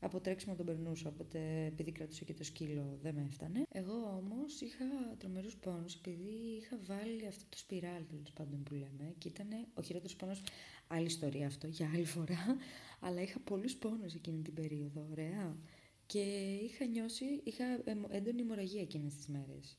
από 0.00 0.20
τρέξιμο 0.20 0.54
τον 0.54 0.66
περνούσα, 0.66 1.08
οπότε 1.08 1.64
επειδή 1.64 1.92
κρατούσα 1.92 2.24
και 2.24 2.34
το 2.34 2.44
σκύλο 2.44 2.98
δεν 3.02 3.14
με 3.14 3.26
έφτανε. 3.28 3.62
Εγώ 3.68 3.94
όμως 3.94 4.60
είχα 4.60 4.84
τρομερούς 5.18 5.56
πόνους 5.56 5.94
επειδή 5.94 6.56
είχα 6.60 6.78
βάλει 6.86 7.26
αυτό 7.26 7.44
το 7.48 7.58
σπιράλ 7.58 8.06
τέλος 8.06 8.32
πάντων 8.32 8.62
που 8.62 8.74
λέμε 8.74 9.14
και 9.18 9.28
ήταν 9.28 9.48
ο 9.74 9.82
χειρότερος 9.82 10.16
πόνος, 10.16 10.42
άλλη 10.86 11.06
ιστορία 11.06 11.46
αυτό 11.46 11.66
για 11.66 11.90
άλλη 11.94 12.04
φορά, 12.04 12.56
αλλά 13.06 13.20
είχα 13.22 13.40
πολλούς 13.40 13.76
πόνους 13.76 14.14
εκείνη 14.14 14.42
την 14.42 14.54
περίοδο, 14.54 15.06
ωραία. 15.10 15.56
Και 16.06 16.20
είχα 16.62 16.84
νιώσει, 16.84 17.24
είχα 17.44 17.64
έντονη 18.08 18.40
αιμορραγία 18.40 18.80
εκείνες 18.80 19.14
τις 19.14 19.26
μέρες. 19.26 19.78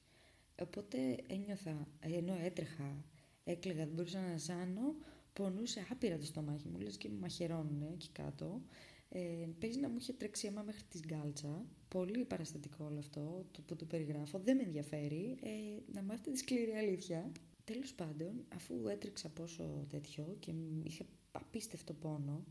Οπότε 0.62 0.98
ένιωθα, 1.28 1.88
ενώ 2.00 2.38
έτρεχα, 2.44 3.06
έκλαιγα, 3.44 3.86
δεν 3.86 3.94
μπορούσα 3.94 4.20
να 4.20 4.38
ζάνω, 4.38 4.96
πονούσε 5.34 5.88
άπειρα 5.92 6.18
το 6.18 6.26
στομάχι 6.26 6.68
μου, 6.68 6.80
λες 6.80 6.98
και 6.98 7.10
με 7.10 7.18
μαχαιρώνουν 7.18 7.82
εκεί 7.94 8.10
κάτω. 8.10 8.62
Ε, 9.10 9.48
παίζει 9.60 9.80
να 9.80 9.90
μου 9.90 9.98
είχε 10.00 10.14
τρέξει 10.14 10.48
αίμα 10.48 10.62
μέχρι 10.62 10.84
τη 10.84 11.00
γκάλτσα. 11.00 11.66
Πολύ 11.88 12.26
παραστατικό 12.26 12.86
όλο 12.86 13.00
αυτό 13.00 13.46
το 13.52 13.62
που 13.62 13.76
το 13.76 13.86
περιγράφω. 13.86 14.40
Δεν 14.40 14.56
με 14.56 14.64
ενδιαφέρει. 14.64 15.38
Ε, 15.42 15.50
να 15.94 16.02
μάθετε 16.02 16.32
τη 16.32 16.38
σκληρή 16.38 16.72
αλήθεια. 16.72 17.32
Τέλος 17.64 17.94
πάντων, 17.94 18.46
αφού 18.56 18.88
έτρεξα 18.88 19.30
πόσο 19.30 19.86
τέτοιο 19.90 20.36
και 20.40 20.54
είχα 20.84 21.06
απίστευτο 21.32 21.94
πόνο, 21.94 22.44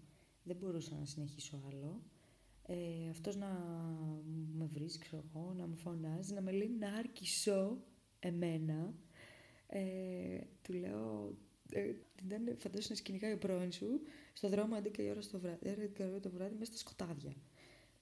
δεν 0.43 0.57
μπορούσα 0.57 0.95
να 0.95 1.05
συνεχίσω 1.05 1.61
άλλο. 1.69 2.03
Ε, 2.67 3.09
αυτός 3.11 3.37
να 3.37 3.49
με 4.55 4.67
βρίσκει, 4.67 5.05
ξέρω 5.05 5.25
εγώ, 5.29 5.55
να 5.55 5.67
μου 5.67 5.77
φωνάζει, 5.77 6.35
να 6.35 6.41
με 6.41 6.53
λέει 6.53 6.71
να 6.79 6.93
αρκισώ 6.93 7.79
εμένα. 8.19 8.95
Ε, 9.67 10.39
του 10.63 10.73
λέω, 10.73 11.35
ε, 11.71 11.93
ήταν, 12.25 12.57
φαντάζομαι 12.59 12.89
να 12.89 12.95
σκηνικάει 12.95 13.33
ο 13.33 13.39
πρώην 13.39 13.73
σου 13.73 14.01
στο 14.33 14.49
δρόμο 14.49 14.77
11 14.77 14.99
η 14.99 15.11
ώρα 15.11 15.21
το 15.21 15.39
βράδυ, 15.39 15.91
11 15.99 16.09
ώρα 16.09 16.21
το 16.21 16.31
βράδυ 16.31 16.55
μέσα 16.59 16.71
στα 16.71 16.81
σκοτάδια. 16.81 17.33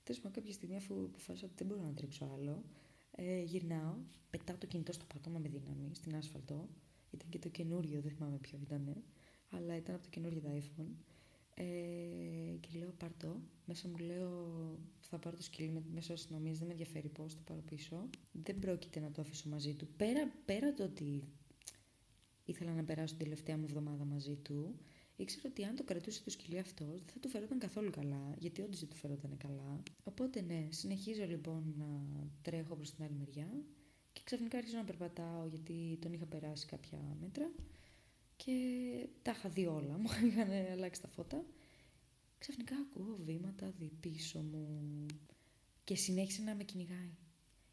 Τέλος 0.02 0.20
πάντων, 0.20 0.32
κάποια 0.32 0.52
στιγμή, 0.52 0.76
αφού 0.76 1.04
αποφάσισα 1.04 1.46
ότι 1.46 1.54
δεν 1.56 1.66
μπορώ 1.66 1.82
να 1.82 1.94
τρέξω 1.94 2.30
άλλο, 2.34 2.64
ε, 3.10 3.40
γυρνάω, 3.42 3.96
πετάω 4.30 4.56
το 4.56 4.66
κινητό 4.66 4.92
στο 4.92 5.04
πάτωμα 5.14 5.38
με 5.38 5.48
δύναμη, 5.48 5.90
στην 5.94 6.16
άσφαλτο. 6.16 6.68
Ήταν 7.10 7.28
και 7.28 7.38
το 7.38 7.48
καινούριο, 7.48 8.00
δεν 8.00 8.10
θυμάμαι 8.10 8.36
ποιο 8.36 8.58
ήταν, 8.62 9.02
αλλά 9.50 9.76
ήταν 9.76 9.94
από 9.94 10.04
το 10.04 10.10
καινούριο 10.10 10.40
το 10.40 10.48
iPhone. 10.52 11.11
Ε, 11.54 12.56
και 12.60 12.78
λέω 12.78 12.92
πάρτο. 12.98 13.40
Μέσα 13.64 13.88
μου 13.88 13.96
λέω 13.96 14.78
θα 15.00 15.18
πάρω 15.18 15.36
το 15.36 15.42
σκυλί 15.42 15.82
μέσω 15.92 16.12
αστυνομίας, 16.12 16.58
δεν 16.58 16.66
με 16.66 16.72
ενδιαφέρει 16.72 17.08
πώς, 17.08 17.34
το 17.34 17.42
πάρω 17.44 17.60
πίσω. 17.60 18.08
Δεν 18.32 18.58
πρόκειται 18.58 19.00
να 19.00 19.10
το 19.10 19.20
αφήσω 19.20 19.48
μαζί 19.48 19.74
του. 19.74 19.88
Πέρα, 19.96 20.32
πέρα 20.44 20.74
το 20.74 20.84
ότι 20.84 21.24
ήθελα 22.44 22.72
να 22.72 22.84
περάσω 22.84 23.14
την 23.14 23.24
τελευταία 23.24 23.56
μου 23.56 23.64
εβδομάδα 23.64 24.04
μαζί 24.04 24.36
του, 24.36 24.78
ήξερα 25.16 25.48
ότι 25.48 25.64
αν 25.64 25.76
το 25.76 25.84
κρατούσε 25.84 26.22
το 26.22 26.30
σκυλί 26.30 26.58
αυτός 26.58 27.04
δεν 27.04 27.12
θα 27.12 27.18
του 27.20 27.28
φερόταν 27.28 27.58
καθόλου 27.58 27.90
καλά, 27.90 28.34
γιατί 28.38 28.62
όντως 28.62 28.80
δεν 28.80 28.88
του 28.88 28.96
φερόταν 28.96 29.36
καλά. 29.36 29.82
Οπότε 30.04 30.40
ναι, 30.40 30.66
συνεχίζω 30.70 31.24
λοιπόν 31.24 31.74
να 31.78 31.86
τρέχω 32.42 32.74
προς 32.76 32.94
την 32.94 33.04
άλλη 33.04 33.14
μεριά 33.18 33.48
και 34.12 34.20
ξαφνικά 34.24 34.58
άρχισα 34.58 34.76
να 34.76 34.84
περπατάω 34.84 35.46
γιατί 35.46 35.98
τον 36.00 36.12
είχα 36.12 36.26
περάσει 36.26 36.66
κάποια 36.66 37.16
μέτρα 37.20 37.50
και 38.44 39.08
τα 39.22 39.30
είχα 39.30 39.48
δει 39.48 39.66
όλα, 39.66 39.98
μου 40.02 40.08
είχαν 40.26 40.50
αλλάξει 40.72 41.00
τα 41.00 41.08
φώτα. 41.08 41.44
Ξαφνικά 42.38 42.76
ακούω 42.76 43.18
βήματα 43.24 43.70
δι 43.78 43.90
πίσω 44.00 44.40
μου 44.40 45.06
και 45.84 45.96
συνέχισε 45.96 46.42
να 46.42 46.54
με 46.54 46.64
κυνηγάει. 46.64 47.16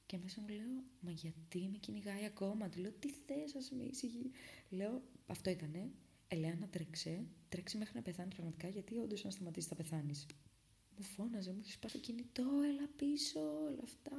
Και 0.06 0.18
μέσα 0.18 0.42
μου 0.42 0.48
λέω, 0.48 0.84
μα 1.00 1.12
γιατί 1.12 1.70
με 1.72 1.78
κυνηγάει 1.78 2.26
ακόμα; 2.26 2.70
Του 2.70 2.80
λέω, 2.80 2.92
τι 2.92 3.10
θες, 3.10 3.56
ας 3.56 3.72
με 3.72 3.84
ήσυχη. 3.84 4.32
Λέω, 4.70 5.02
αυτό 5.28 5.50
ήτανε. 5.50 5.92
Ελένα, 6.28 6.68
τρέξε. 6.68 7.26
Τρέξε 7.50 7.78
μέχρι 7.78 7.96
να 7.96 8.02
πεθάνεις 8.02 8.36
πραγματικά, 8.36 8.68
γιατί 8.68 8.98
όντως 8.98 9.24
να 9.24 9.30
σταματήσεις 9.30 9.70
θα 9.70 9.76
πεθάνεις. 9.76 10.26
Μου 10.98 11.04
φώναζε, 11.04 11.52
μου 11.52 11.60
είχε 11.64 11.78
πάθει 11.80 11.98
κινητό, 11.98 12.44
έλα 12.44 12.90
πίσω, 12.96 13.40
όλα 13.40 13.82
αυτά. 13.84 14.18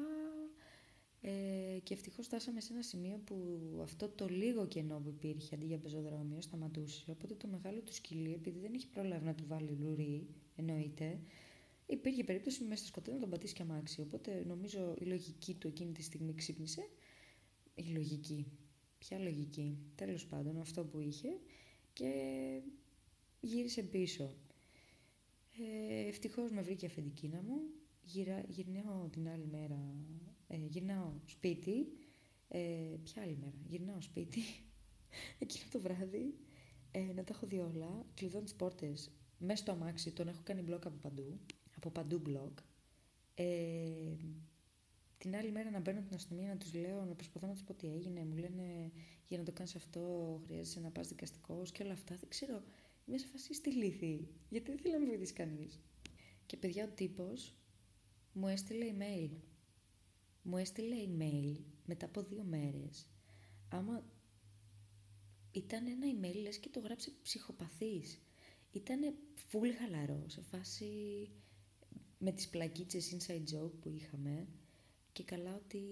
Ε, 1.22 1.78
και 1.82 1.94
ευτυχώς 1.94 2.26
φτάσαμε 2.26 2.60
σε 2.60 2.72
ένα 2.72 2.82
σημείο 2.82 3.20
που 3.24 3.36
αυτό 3.82 4.08
το 4.08 4.28
λίγο 4.28 4.66
κενό 4.66 5.00
που 5.00 5.08
υπήρχε 5.08 5.54
αντί 5.54 5.66
για 5.66 5.78
πεζοδρόμιο 5.78 6.40
σταματούσε. 6.40 7.10
Οπότε 7.10 7.34
το 7.34 7.46
μεγάλο 7.46 7.80
του 7.80 7.94
σκυλί, 7.94 8.32
επειδή 8.32 8.58
δεν 8.58 8.74
έχει 8.74 8.88
προλάβει 8.88 9.24
να 9.24 9.34
του 9.34 9.44
βάλει 9.46 9.76
λουρί, 9.80 10.26
εννοείται, 10.56 11.20
υπήρχε 11.86 12.24
περίπτωση 12.24 12.64
μέσα 12.64 12.76
στο 12.76 12.86
σκοτάδι 12.86 13.14
να 13.14 13.20
τον 13.20 13.30
πατήσει 13.30 13.54
και 13.54 13.62
αμάξι. 13.62 14.00
Οπότε 14.00 14.44
νομίζω 14.46 14.94
η 14.98 15.04
λογική 15.04 15.54
του 15.54 15.68
εκείνη 15.68 15.92
τη 15.92 16.02
στιγμή 16.02 16.34
ξύπνησε. 16.34 16.88
Η 17.74 17.82
λογική. 17.82 18.46
Ποια 18.98 19.18
λογική. 19.18 19.78
Τέλος 19.94 20.26
πάντων 20.26 20.58
αυτό 20.58 20.84
που 20.84 21.00
είχε 21.00 21.28
και 21.92 22.12
γύρισε 23.40 23.82
πίσω. 23.82 24.34
Ε, 25.58 26.08
ευτυχώς 26.08 26.50
με 26.50 26.62
βρήκε 26.62 26.86
αφεντικίνα 26.86 27.42
μου. 27.42 27.60
Γυρα, 28.02 28.44
γυρνάω 28.48 29.08
την 29.08 29.28
άλλη 29.28 29.46
μέρα, 29.46 29.94
ε, 30.50 30.56
γυρνάω 30.56 31.12
σπίτι. 31.26 31.92
Ε, 32.48 32.96
ποια 33.02 33.22
άλλη 33.22 33.36
μέρα, 33.40 33.56
γυρνάω 33.66 34.00
σπίτι. 34.00 34.40
Εκείνο 35.38 35.64
το 35.70 35.80
βράδυ, 35.80 36.34
ε, 36.90 37.12
να 37.14 37.24
τα 37.24 37.34
έχω 37.34 37.46
δει 37.46 37.58
όλα, 37.58 38.06
κλειδώνω 38.14 38.44
τις 38.44 38.54
πόρτες 38.54 39.10
μέσα 39.38 39.62
στο 39.62 39.72
αμάξι, 39.72 40.12
τον 40.12 40.28
έχω 40.28 40.40
κάνει 40.44 40.62
μπλοκ 40.62 40.86
από 40.86 40.96
παντού 40.96 41.40
από 41.80 41.90
παντού 41.90 42.22
blog. 42.26 42.52
Ε, 43.34 44.16
την 45.18 45.36
άλλη 45.36 45.50
μέρα 45.50 45.70
να 45.70 45.80
μπαίνω 45.80 46.00
την 46.00 46.14
αστυνομία 46.14 46.48
να 46.48 46.56
τους 46.56 46.74
λέω, 46.74 47.04
να 47.04 47.14
προσπαθώ 47.14 47.46
να 47.46 47.52
τους 47.52 47.62
πω 47.62 47.74
τι 47.74 47.86
έγινε. 47.86 48.24
Μου 48.24 48.36
λένε 48.36 48.90
για 49.26 49.38
να 49.38 49.44
το 49.44 49.52
κάνεις 49.52 49.74
αυτό 49.74 50.40
χρειάζεσαι 50.44 50.80
να 50.80 50.90
πας 50.90 51.08
δικαστικός 51.08 51.72
και 51.72 51.82
όλα 51.82 51.92
αυτά. 51.92 52.16
Δεν 52.16 52.28
ξέρω. 52.28 52.62
Είμαι 53.06 53.18
σε 53.18 53.26
φασί 53.26 53.54
στη 53.54 53.70
λύθη. 53.70 54.28
Γιατί 54.48 54.70
δεν 54.70 54.78
θέλει 54.80 54.92
να 54.92 55.00
με 55.00 55.06
βοηθήσει 55.06 55.32
κανείς. 55.32 55.80
Και 56.46 56.56
παιδιά, 56.56 56.84
ο 56.84 56.88
τύπος 56.94 57.54
μου 58.32 58.48
έστειλε 58.48 58.94
email. 58.98 59.30
Μου 60.50 60.56
έστειλε 60.56 60.96
email 61.08 61.56
μετά 61.84 62.06
από 62.06 62.22
δύο 62.22 62.42
μέρες. 62.44 63.06
Άμα 63.68 64.04
ήταν 65.50 65.86
ένα 65.86 66.06
email, 66.06 66.36
λες 66.42 66.58
και 66.58 66.68
το 66.68 66.80
γράψε 66.80 67.12
ψυχοπαθής. 67.22 68.20
Ήτανε 68.72 69.14
full 69.50 69.70
χαλαρό, 69.78 70.24
σε 70.28 70.40
φάση 70.40 70.86
με 72.18 72.32
τις 72.32 72.48
πλακίτσες 72.48 73.16
inside 73.16 73.54
joke 73.54 73.72
που 73.80 73.88
είχαμε 73.88 74.48
και 75.12 75.24
καλά 75.24 75.54
ότι 75.54 75.82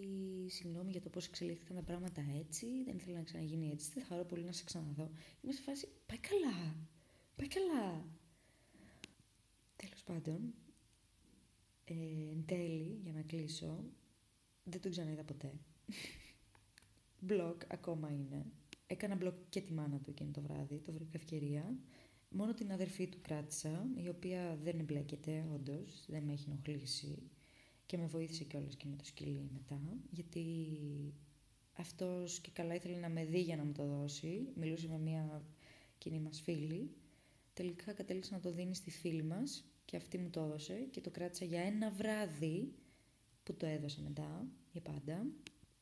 συγγνώμη 0.49 0.91
για 0.91 1.01
το 1.01 1.09
πώς 1.09 1.27
εξελίχθηκαν 1.27 1.77
τα 1.77 1.83
πράγματα 1.83 2.25
έτσι, 2.39 2.67
δεν 2.85 2.97
ήθελα 2.97 3.17
να 3.17 3.25
ξαναγίνει 3.25 3.71
έτσι, 3.71 3.91
δεν 3.95 4.03
θα 4.03 4.09
χαρώ 4.09 4.25
πολύ 4.25 4.45
να 4.45 4.53
σε 4.53 4.65
ξαναδώ. 4.65 5.11
Είμαι 5.41 5.53
σε 5.53 5.63
φάση, 5.63 5.89
πάει 6.07 6.19
καλά, 6.19 6.77
πάει 7.37 7.49
καλά. 7.49 8.07
Τέλος 9.77 10.03
πάντων, 10.03 10.55
ε, 11.85 11.95
εν 12.31 12.45
τέλει, 12.47 13.01
για 13.03 13.13
να 13.13 13.23
κλείσω, 13.23 13.85
δεν 14.71 14.81
τον 14.81 14.91
ξαναείδα 14.91 15.23
ποτέ. 15.23 15.53
Μπλοκ 17.21 17.63
ακόμα 17.69 18.11
είναι. 18.11 18.45
Έκανα 18.87 19.15
μπλοκ 19.15 19.35
και 19.49 19.61
τη 19.61 19.73
μάνα 19.73 19.99
του 19.99 20.11
εκείνο 20.11 20.31
το 20.31 20.41
βράδυ, 20.41 20.79
το 20.79 20.93
βρήκα 20.93 21.11
ευκαιρία. 21.15 21.75
Μόνο 22.31 22.55
την 22.55 22.73
αδερφή 22.73 23.07
του 23.09 23.19
κράτησα, 23.23 23.87
η 24.05 24.09
οποία 24.09 24.59
δεν 24.63 24.79
εμπλέκεται, 24.79 25.47
όντως, 25.55 26.05
δεν 26.09 26.23
με 26.23 26.33
έχει 26.33 26.45
ενοχλήσει 26.51 27.23
και 27.87 27.99
με 27.99 28.07
βοήθησε 28.07 28.45
κιόλας 28.45 28.77
και 28.77 28.87
με 28.89 28.97
το 28.97 29.05
σκυλί 29.05 29.49
μετά, 29.53 29.81
γιατί 30.11 30.45
αυτός 31.73 32.41
και 32.41 32.51
καλά 32.51 32.75
ήθελε 32.75 32.97
να 32.97 33.09
με 33.09 33.25
δει 33.25 33.41
για 33.41 33.57
να 33.57 33.65
μου 33.65 33.73
το 33.73 33.87
δώσει. 33.87 34.49
Μιλούσε 34.55 34.89
με 34.89 34.99
μια 34.99 35.43
κοινή 35.99 36.21
μας 36.21 36.41
φίλη. 36.41 36.91
Τελικά 37.55 37.93
κατέληξε 37.93 38.35
να 38.35 38.41
το 38.41 38.53
δίνει 38.53 38.75
στη 38.75 38.91
φίλη 38.91 39.23
μας 39.23 39.65
και 39.85 39.97
αυτή 39.97 40.19
μου 40.19 40.31
το 40.31 40.41
έδωσε 40.41 40.89
και 40.91 41.01
το 41.01 41.11
κράτησα 41.11 41.45
για 41.45 41.61
ένα 41.61 41.91
βράδυ 41.91 42.73
που 43.53 43.57
το 43.57 43.67
έδωσε 43.67 44.01
μετά, 44.03 44.47
για 44.73 44.81
πάντα. 44.81 45.27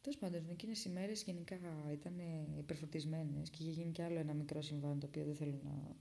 Τέλος 0.00 0.18
πάντων, 0.18 0.50
εκείνες 0.50 0.84
οι 0.84 0.88
μέρες 0.88 1.22
γενικά 1.22 1.58
ήταν 1.92 2.14
υπερφορτισμένες 2.58 3.50
και 3.50 3.62
είχε 3.62 3.70
γίνει 3.72 3.90
κι 3.92 4.02
άλλο 4.02 4.18
ένα 4.18 4.34
μικρό 4.34 4.62
συμβάν 4.62 4.98
το 5.00 5.06
οποίο 5.06 5.24
δεν 5.24 5.34
θέλω 5.34 5.60
να 5.62 5.96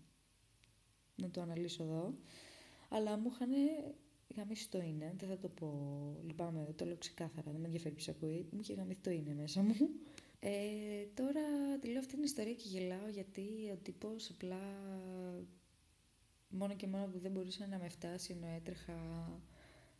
να 1.15 1.30
το 1.30 1.41
αναλύσω 1.41 1.84
εδώ. 1.84 2.13
Αλλά 2.89 3.17
μου 3.17 3.30
είχαν 3.34 3.49
γαμίσει 4.36 4.69
το 4.69 4.82
είναι, 4.82 5.13
δεν 5.17 5.30
θα 5.30 5.38
το 5.38 5.49
πω, 5.49 5.69
λυπάμαι, 6.25 6.73
το 6.75 6.86
λέω 6.86 6.97
ξεκάθαρα, 6.97 7.51
δεν 7.51 7.60
με 7.60 7.65
ενδιαφέρει 7.65 7.95
ποιος 7.95 8.08
ακούει, 8.08 8.47
μου 8.51 8.60
είχε 8.62 8.73
γαμίσει 8.73 8.99
το 8.99 9.12
είναι 9.12 9.34
μέσα 9.34 9.62
μου. 9.62 9.75
Ε, 10.39 11.06
τώρα 11.13 11.41
τη 11.82 11.88
λέω 11.88 11.99
αυτή 11.99 12.13
την 12.13 12.23
ιστορία 12.23 12.54
και 12.54 12.67
γελάω 12.67 13.08
γιατί 13.08 13.41
ο 13.73 13.78
τύπος 13.84 14.30
απλά 14.30 14.60
μόνο 16.49 16.75
και 16.75 16.88
μόνο 16.88 17.06
που 17.08 17.19
δεν 17.19 17.32
μπορούσε 17.32 17.65
να 17.65 17.78
με 17.78 17.89
φτάσει 17.89 18.34
ενώ 18.34 18.54
έτρεχα 18.56 18.97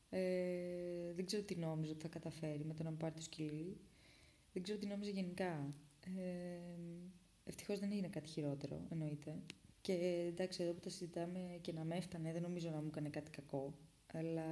ε, 0.10 1.14
δεν 1.16 1.26
ξέρω 1.26 1.44
τι 1.44 1.56
νόμιζε 1.56 1.92
ότι 1.92 2.02
θα 2.02 2.08
καταφέρει 2.08 2.66
με 2.66 2.74
το 2.74 2.84
να 2.84 2.90
μου 2.90 2.98
πάρει 2.98 3.14
το 3.14 3.22
σκυλί. 3.22 3.78
Δεν 4.54 4.64
ξέρω 4.64 4.80
τι 4.80 4.86
νόμιζε 4.86 5.12
γενικά. 5.12 5.74
Ε, 6.18 6.60
Ευτυχώς 7.48 7.80
δεν 7.80 7.92
έγινε 7.92 8.08
κάτι 8.08 8.30
χειρότερο, 8.30 8.82
εννοείται. 8.90 9.36
Και 9.82 9.94
εντάξει, 10.28 10.64
εδώ 10.64 10.74
που 10.74 10.80
τα 10.80 10.90
συζητάμε 10.90 11.58
και 11.62 11.72
να 11.72 11.84
με 11.84 11.96
έφτανε, 11.96 12.32
δεν 12.32 12.42
νομίζω 12.42 12.70
να 12.70 12.82
μου 12.82 12.88
έκανε 12.88 13.10
κάτι 13.10 13.32
κακό. 13.32 13.74
Αλλά 14.14 14.46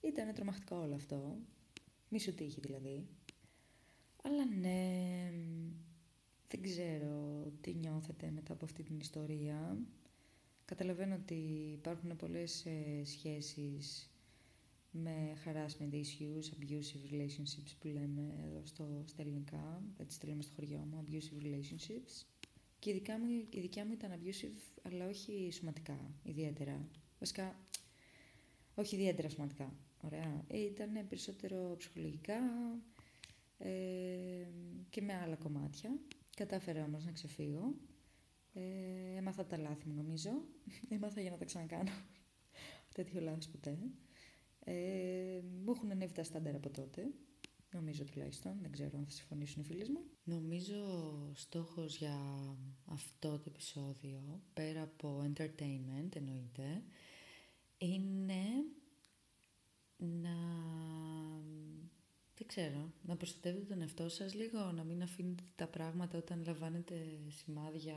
ήταν 0.00 0.34
τρομακτικό 0.34 0.76
όλο 0.76 0.94
αυτό. 0.94 1.38
Μη 2.08 2.20
σου 2.20 2.34
τύχει 2.34 2.60
δηλαδή. 2.60 3.06
Αλλά 4.22 4.44
ναι, 4.44 5.32
δεν 6.48 6.62
ξέρω 6.62 7.44
τι 7.60 7.74
νιώθετε 7.74 8.30
μετά 8.30 8.52
από 8.52 8.64
αυτή 8.64 8.82
την 8.82 9.00
ιστορία. 9.00 9.78
Καταλαβαίνω 10.68 11.14
ότι 11.14 11.34
υπάρχουν 11.72 12.16
πολλές 12.16 12.66
ε, 12.66 13.04
σχέσεις 13.04 14.10
με 14.90 15.32
harassment 15.44 15.92
issues, 15.92 16.44
abusive 16.58 17.12
relationships 17.12 17.72
που 17.78 17.86
λέμε 17.86 18.34
εδώ 18.46 18.60
στο, 18.64 19.02
στα 19.06 19.22
ελληνικά, 19.22 19.82
έτσι 19.96 20.20
το 20.20 20.26
λέμε 20.26 20.42
στο 20.42 20.52
χωριό 20.54 20.78
μου, 20.78 21.04
abusive 21.04 21.44
relationships. 21.44 22.26
Και 22.78 22.90
η 22.90 22.92
δικιά, 22.92 23.18
μου, 23.18 23.26
η 23.50 23.60
δικιά 23.60 23.86
μου 23.86 23.92
ήταν 23.92 24.10
abusive, 24.10 24.80
αλλά 24.82 25.08
όχι 25.08 25.50
σωματικά, 25.52 26.10
ιδιαίτερα. 26.22 26.88
Βασικά, 27.18 27.58
όχι 28.74 28.94
ιδιαίτερα 28.94 29.28
σωματικά, 29.28 29.74
ωραία. 30.04 30.44
Ε, 30.48 30.58
ήταν 30.58 31.06
περισσότερο 31.08 31.74
ψυχολογικά 31.78 32.38
ε, 33.58 33.70
και 34.90 35.02
με 35.02 35.14
άλλα 35.14 35.36
κομμάτια. 35.36 35.98
Κατάφερα 36.36 36.84
όμως 36.84 37.04
να 37.04 37.12
ξεφύγω. 37.12 37.74
Ε, 38.58 39.16
έμαθα 39.16 39.46
τα 39.46 39.58
λάθη 39.58 39.88
μου 39.88 39.94
νομίζω. 39.94 40.30
Έμαθα 40.94 41.20
για 41.20 41.30
να 41.30 41.36
τα 41.36 41.44
ξανακάνω. 41.44 41.90
Τέτοιο 42.94 43.20
λάθος 43.20 43.48
ποτέ. 43.48 43.78
Ε, 44.64 45.40
μου 45.64 45.72
έχουν 45.74 45.90
ανέβει 45.90 46.12
τα 46.12 46.22
στάνταρ 46.22 46.54
από 46.54 46.70
τότε. 46.70 47.02
Νομίζω 47.70 48.04
τουλάχιστον. 48.04 48.58
Δεν 48.60 48.70
ξέρω 48.70 48.98
αν 48.98 49.04
θα 49.04 49.10
συμφωνήσουν 49.10 49.62
οι 49.62 49.64
φίλοι 49.64 49.88
μου. 49.88 50.00
Νομίζω 50.24 50.76
στόχος 51.34 51.96
για 51.96 52.18
αυτό 52.84 53.38
το 53.38 53.44
επεισόδιο, 53.46 54.42
πέρα 54.52 54.82
από 54.82 55.32
entertainment 55.32 56.16
εννοείται, 56.16 56.82
είναι 57.78 58.42
να... 59.96 60.36
Δεν 62.34 62.46
ξέρω, 62.46 62.92
να 63.02 63.16
προστατεύετε 63.16 63.64
τον 63.64 63.80
εαυτό 63.80 64.08
σας 64.08 64.34
λίγο, 64.34 64.72
να 64.72 64.84
μην 64.84 65.02
αφήνετε 65.02 65.42
τα 65.56 65.66
πράγματα 65.66 66.18
όταν 66.18 66.44
λαμβάνετε 66.46 67.18
σημάδια 67.28 67.96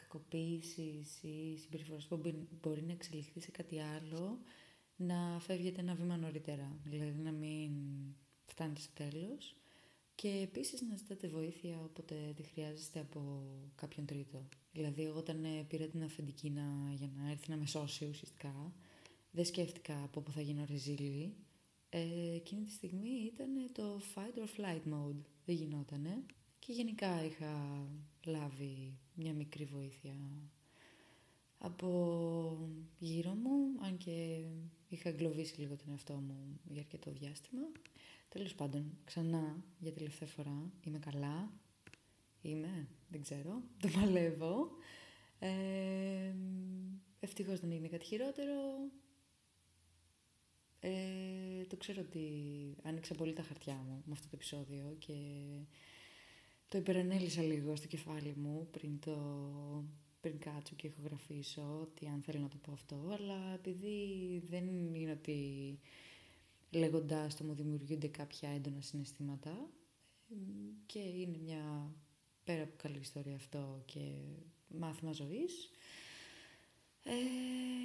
κακοποίησης 0.00 1.22
ή 1.22 1.58
συμπεριφοράς 1.62 2.06
που 2.06 2.20
μπορεί 2.60 2.82
να 2.82 2.92
εξελιχθεί 2.92 3.40
σε 3.40 3.50
κάτι 3.50 3.78
άλλο, 3.80 4.38
να 4.96 5.38
φεύγετε 5.40 5.80
ένα 5.80 5.94
βήμα 5.94 6.16
νωρίτερα, 6.16 6.80
δηλαδή 6.84 7.18
να 7.18 7.32
μην 7.32 7.72
φτάνετε 8.46 8.80
στο 8.80 8.92
τέλος 8.94 9.56
και 10.14 10.28
επίσης 10.42 10.82
να 10.82 10.96
ζητάτε 10.96 11.28
βοήθεια 11.28 11.80
όποτε 11.84 12.14
τη 12.36 12.42
χρειάζεστε 12.42 13.00
από 13.00 13.42
κάποιον 13.74 14.06
τρίτο. 14.06 14.48
Δηλαδή 14.72 15.04
εγώ 15.04 15.18
όταν 15.18 15.44
ε, 15.44 15.64
πήρα 15.68 15.86
την 15.86 16.02
αφεντική 16.02 16.50
να, 16.50 16.92
για 16.94 17.10
να 17.16 17.30
έρθει 17.30 17.50
να 17.50 17.56
με 17.56 17.66
σώσει 17.66 18.06
ουσιαστικά, 18.06 18.72
δεν 19.30 19.44
σκέφτηκα 19.44 20.02
από 20.02 20.20
πού 20.20 20.32
θα 20.32 20.40
γίνω 20.40 20.64
ρεζίλη. 20.68 21.34
Ε, 21.88 22.34
εκείνη 22.34 22.62
τη 22.62 22.70
στιγμή 22.70 23.08
ήταν 23.08 23.72
το 23.72 24.00
fight 24.14 24.38
or 24.38 24.60
flight 24.60 24.92
mode, 24.92 25.22
δεν 25.44 25.54
γινότανε. 25.54 26.24
Και 26.58 26.72
γενικά 26.72 27.24
είχα 27.24 27.86
λάβει 28.24 28.98
μια 29.18 29.32
μικρή 29.32 29.64
βοήθεια 29.64 30.16
από 31.58 32.70
γύρω 32.98 33.34
μου, 33.34 33.84
αν 33.84 33.96
και 33.96 34.44
είχα 34.88 35.08
εγκλωβίσει 35.08 35.60
λίγο 35.60 35.76
τον 35.76 35.90
εαυτό 35.90 36.14
μου 36.14 36.60
για 36.64 36.80
αρκετό 36.80 37.10
διάστημα. 37.10 37.62
Τέλος 38.28 38.54
πάντων, 38.54 38.98
ξανά 39.04 39.64
για 39.78 39.92
τελευταία 39.92 40.28
φορά, 40.28 40.72
είμαι 40.82 40.98
καλά, 40.98 41.52
είμαι, 42.42 42.88
δεν 43.08 43.22
ξέρω, 43.22 43.62
το 43.82 43.88
παλεύω. 43.88 44.70
Ε, 45.38 46.34
ευτυχώς 47.20 47.60
δεν 47.60 47.70
έγινε 47.70 47.88
κάτι 47.88 48.04
χειρότερο. 48.04 48.54
Ε, 50.80 51.64
το 51.68 51.76
ξέρω 51.76 52.00
ότι 52.00 52.26
άνοιξα 52.82 53.14
πολύ 53.14 53.32
τα 53.32 53.42
χαρτιά 53.42 53.74
μου 53.74 54.02
με 54.06 54.12
αυτό 54.12 54.24
το 54.24 54.32
επεισόδιο 54.34 54.96
και 54.98 55.14
το 56.68 56.78
υπερανέλησα 56.78 57.42
λίγο 57.42 57.76
στο 57.76 57.86
κεφάλι 57.86 58.34
μου 58.36 58.68
πριν 58.70 58.98
το 58.98 59.16
πριν 60.20 60.38
κάτσω 60.38 60.74
και 60.74 60.86
ηχογραφήσω 60.86 61.78
ότι 61.80 62.06
αν 62.06 62.22
θέλω 62.22 62.40
να 62.40 62.48
το 62.48 62.56
πω 62.56 62.72
αυτό, 62.72 62.96
αλλά 63.12 63.54
επειδή 63.54 63.98
δεν 64.48 64.94
είναι 64.94 65.10
ότι 65.10 65.78
λέγοντάς 66.70 67.36
το 67.36 67.44
μου 67.44 67.54
δημιουργούνται 67.54 68.08
κάποια 68.08 68.48
έντονα 68.48 68.80
συναισθήματα 68.80 69.68
και 70.86 70.98
είναι 70.98 71.38
μια 71.44 71.92
πέρα 72.44 72.62
από 72.62 72.74
καλή 72.76 72.98
ιστορία 72.98 73.36
αυτό 73.36 73.82
και 73.84 74.00
μάθημα 74.68 75.12
ζωής, 75.12 75.70
ε, 77.02 77.12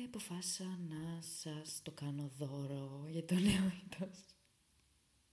αποφάσισα 0.05 0.79
να 0.89 1.21
σας 1.21 1.81
το 1.83 1.91
κάνω 1.91 2.31
δώρο 2.37 3.07
για 3.09 3.25
το 3.25 3.33
νέο 3.33 3.71
ήτος. 3.85 4.25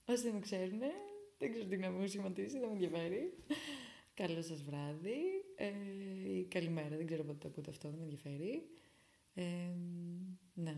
Όσοι 0.04 0.22
δεν 0.22 0.34
με 0.34 0.40
ξέρουν, 0.40 0.80
δεν 1.40 1.50
ξέρω 1.50 1.66
τι 1.66 1.76
να 1.76 1.90
μου 1.90 2.06
σχηματίσει, 2.06 2.58
δεν 2.58 2.68
με 2.68 2.74
ενδιαφέρει. 2.74 3.32
Καλό 4.14 4.42
σας 4.42 4.62
βράδυ 4.62 5.18
ε, 5.56 6.42
καλημέρα, 6.48 6.96
δεν 6.96 7.06
ξέρω 7.06 7.24
πότε 7.24 7.38
το 7.38 7.48
ακούτε 7.48 7.70
αυτό, 7.70 7.88
δεν 7.88 7.98
με 7.98 8.02
ενδιαφέρει. 8.02 8.62
Ε, 9.34 9.44
ναι. 10.54 10.76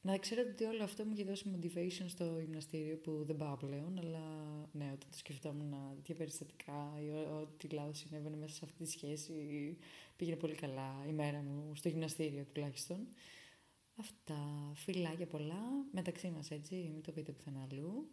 Να 0.00 0.18
ξέρετε 0.18 0.50
ότι 0.50 0.64
όλο 0.64 0.82
αυτό 0.82 1.04
μου 1.04 1.12
έχει 1.12 1.24
δώσει 1.24 1.50
motivation 1.54 2.04
στο 2.06 2.38
γυμναστήριο 2.40 2.96
που 2.96 3.24
δεν 3.24 3.36
πάω 3.36 3.56
πλέον, 3.56 3.98
αλλά 3.98 4.28
ναι, 4.72 4.84
όταν 4.84 5.10
το 5.10 5.16
σκεφτόμουν 5.16 5.74
τέτοια 5.94 6.14
περιστατικά 6.14 6.98
ή 7.04 7.10
ό,τι 7.10 7.68
λάθος 7.68 7.98
συνέβαινε 7.98 8.36
μέσα 8.36 8.54
σε 8.54 8.60
αυτή 8.64 8.82
τη 8.82 8.90
σχέση, 8.90 9.76
πήγαινε 10.16 10.36
πολύ 10.36 10.54
καλά 10.54 11.04
η 11.08 11.12
μέρα 11.12 11.42
μου, 11.42 11.74
στο 11.74 11.88
γυμναστήριο 11.88 12.44
τουλάχιστον. 12.52 13.08
Αυτά. 13.96 14.72
Φιλάκια 14.74 15.26
πολλά, 15.26 15.62
μεταξύ 15.92 16.30
μας 16.30 16.50
έτσι, 16.50 16.74
μην 16.74 17.02
το 17.02 17.12
πείτε 17.12 17.32
πουθενά 17.32 17.68
αλλού 17.70 18.10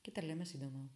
και 0.00 0.10
τα 0.10 0.24
λέμε 0.24 0.44
σύντομα. 0.44 0.90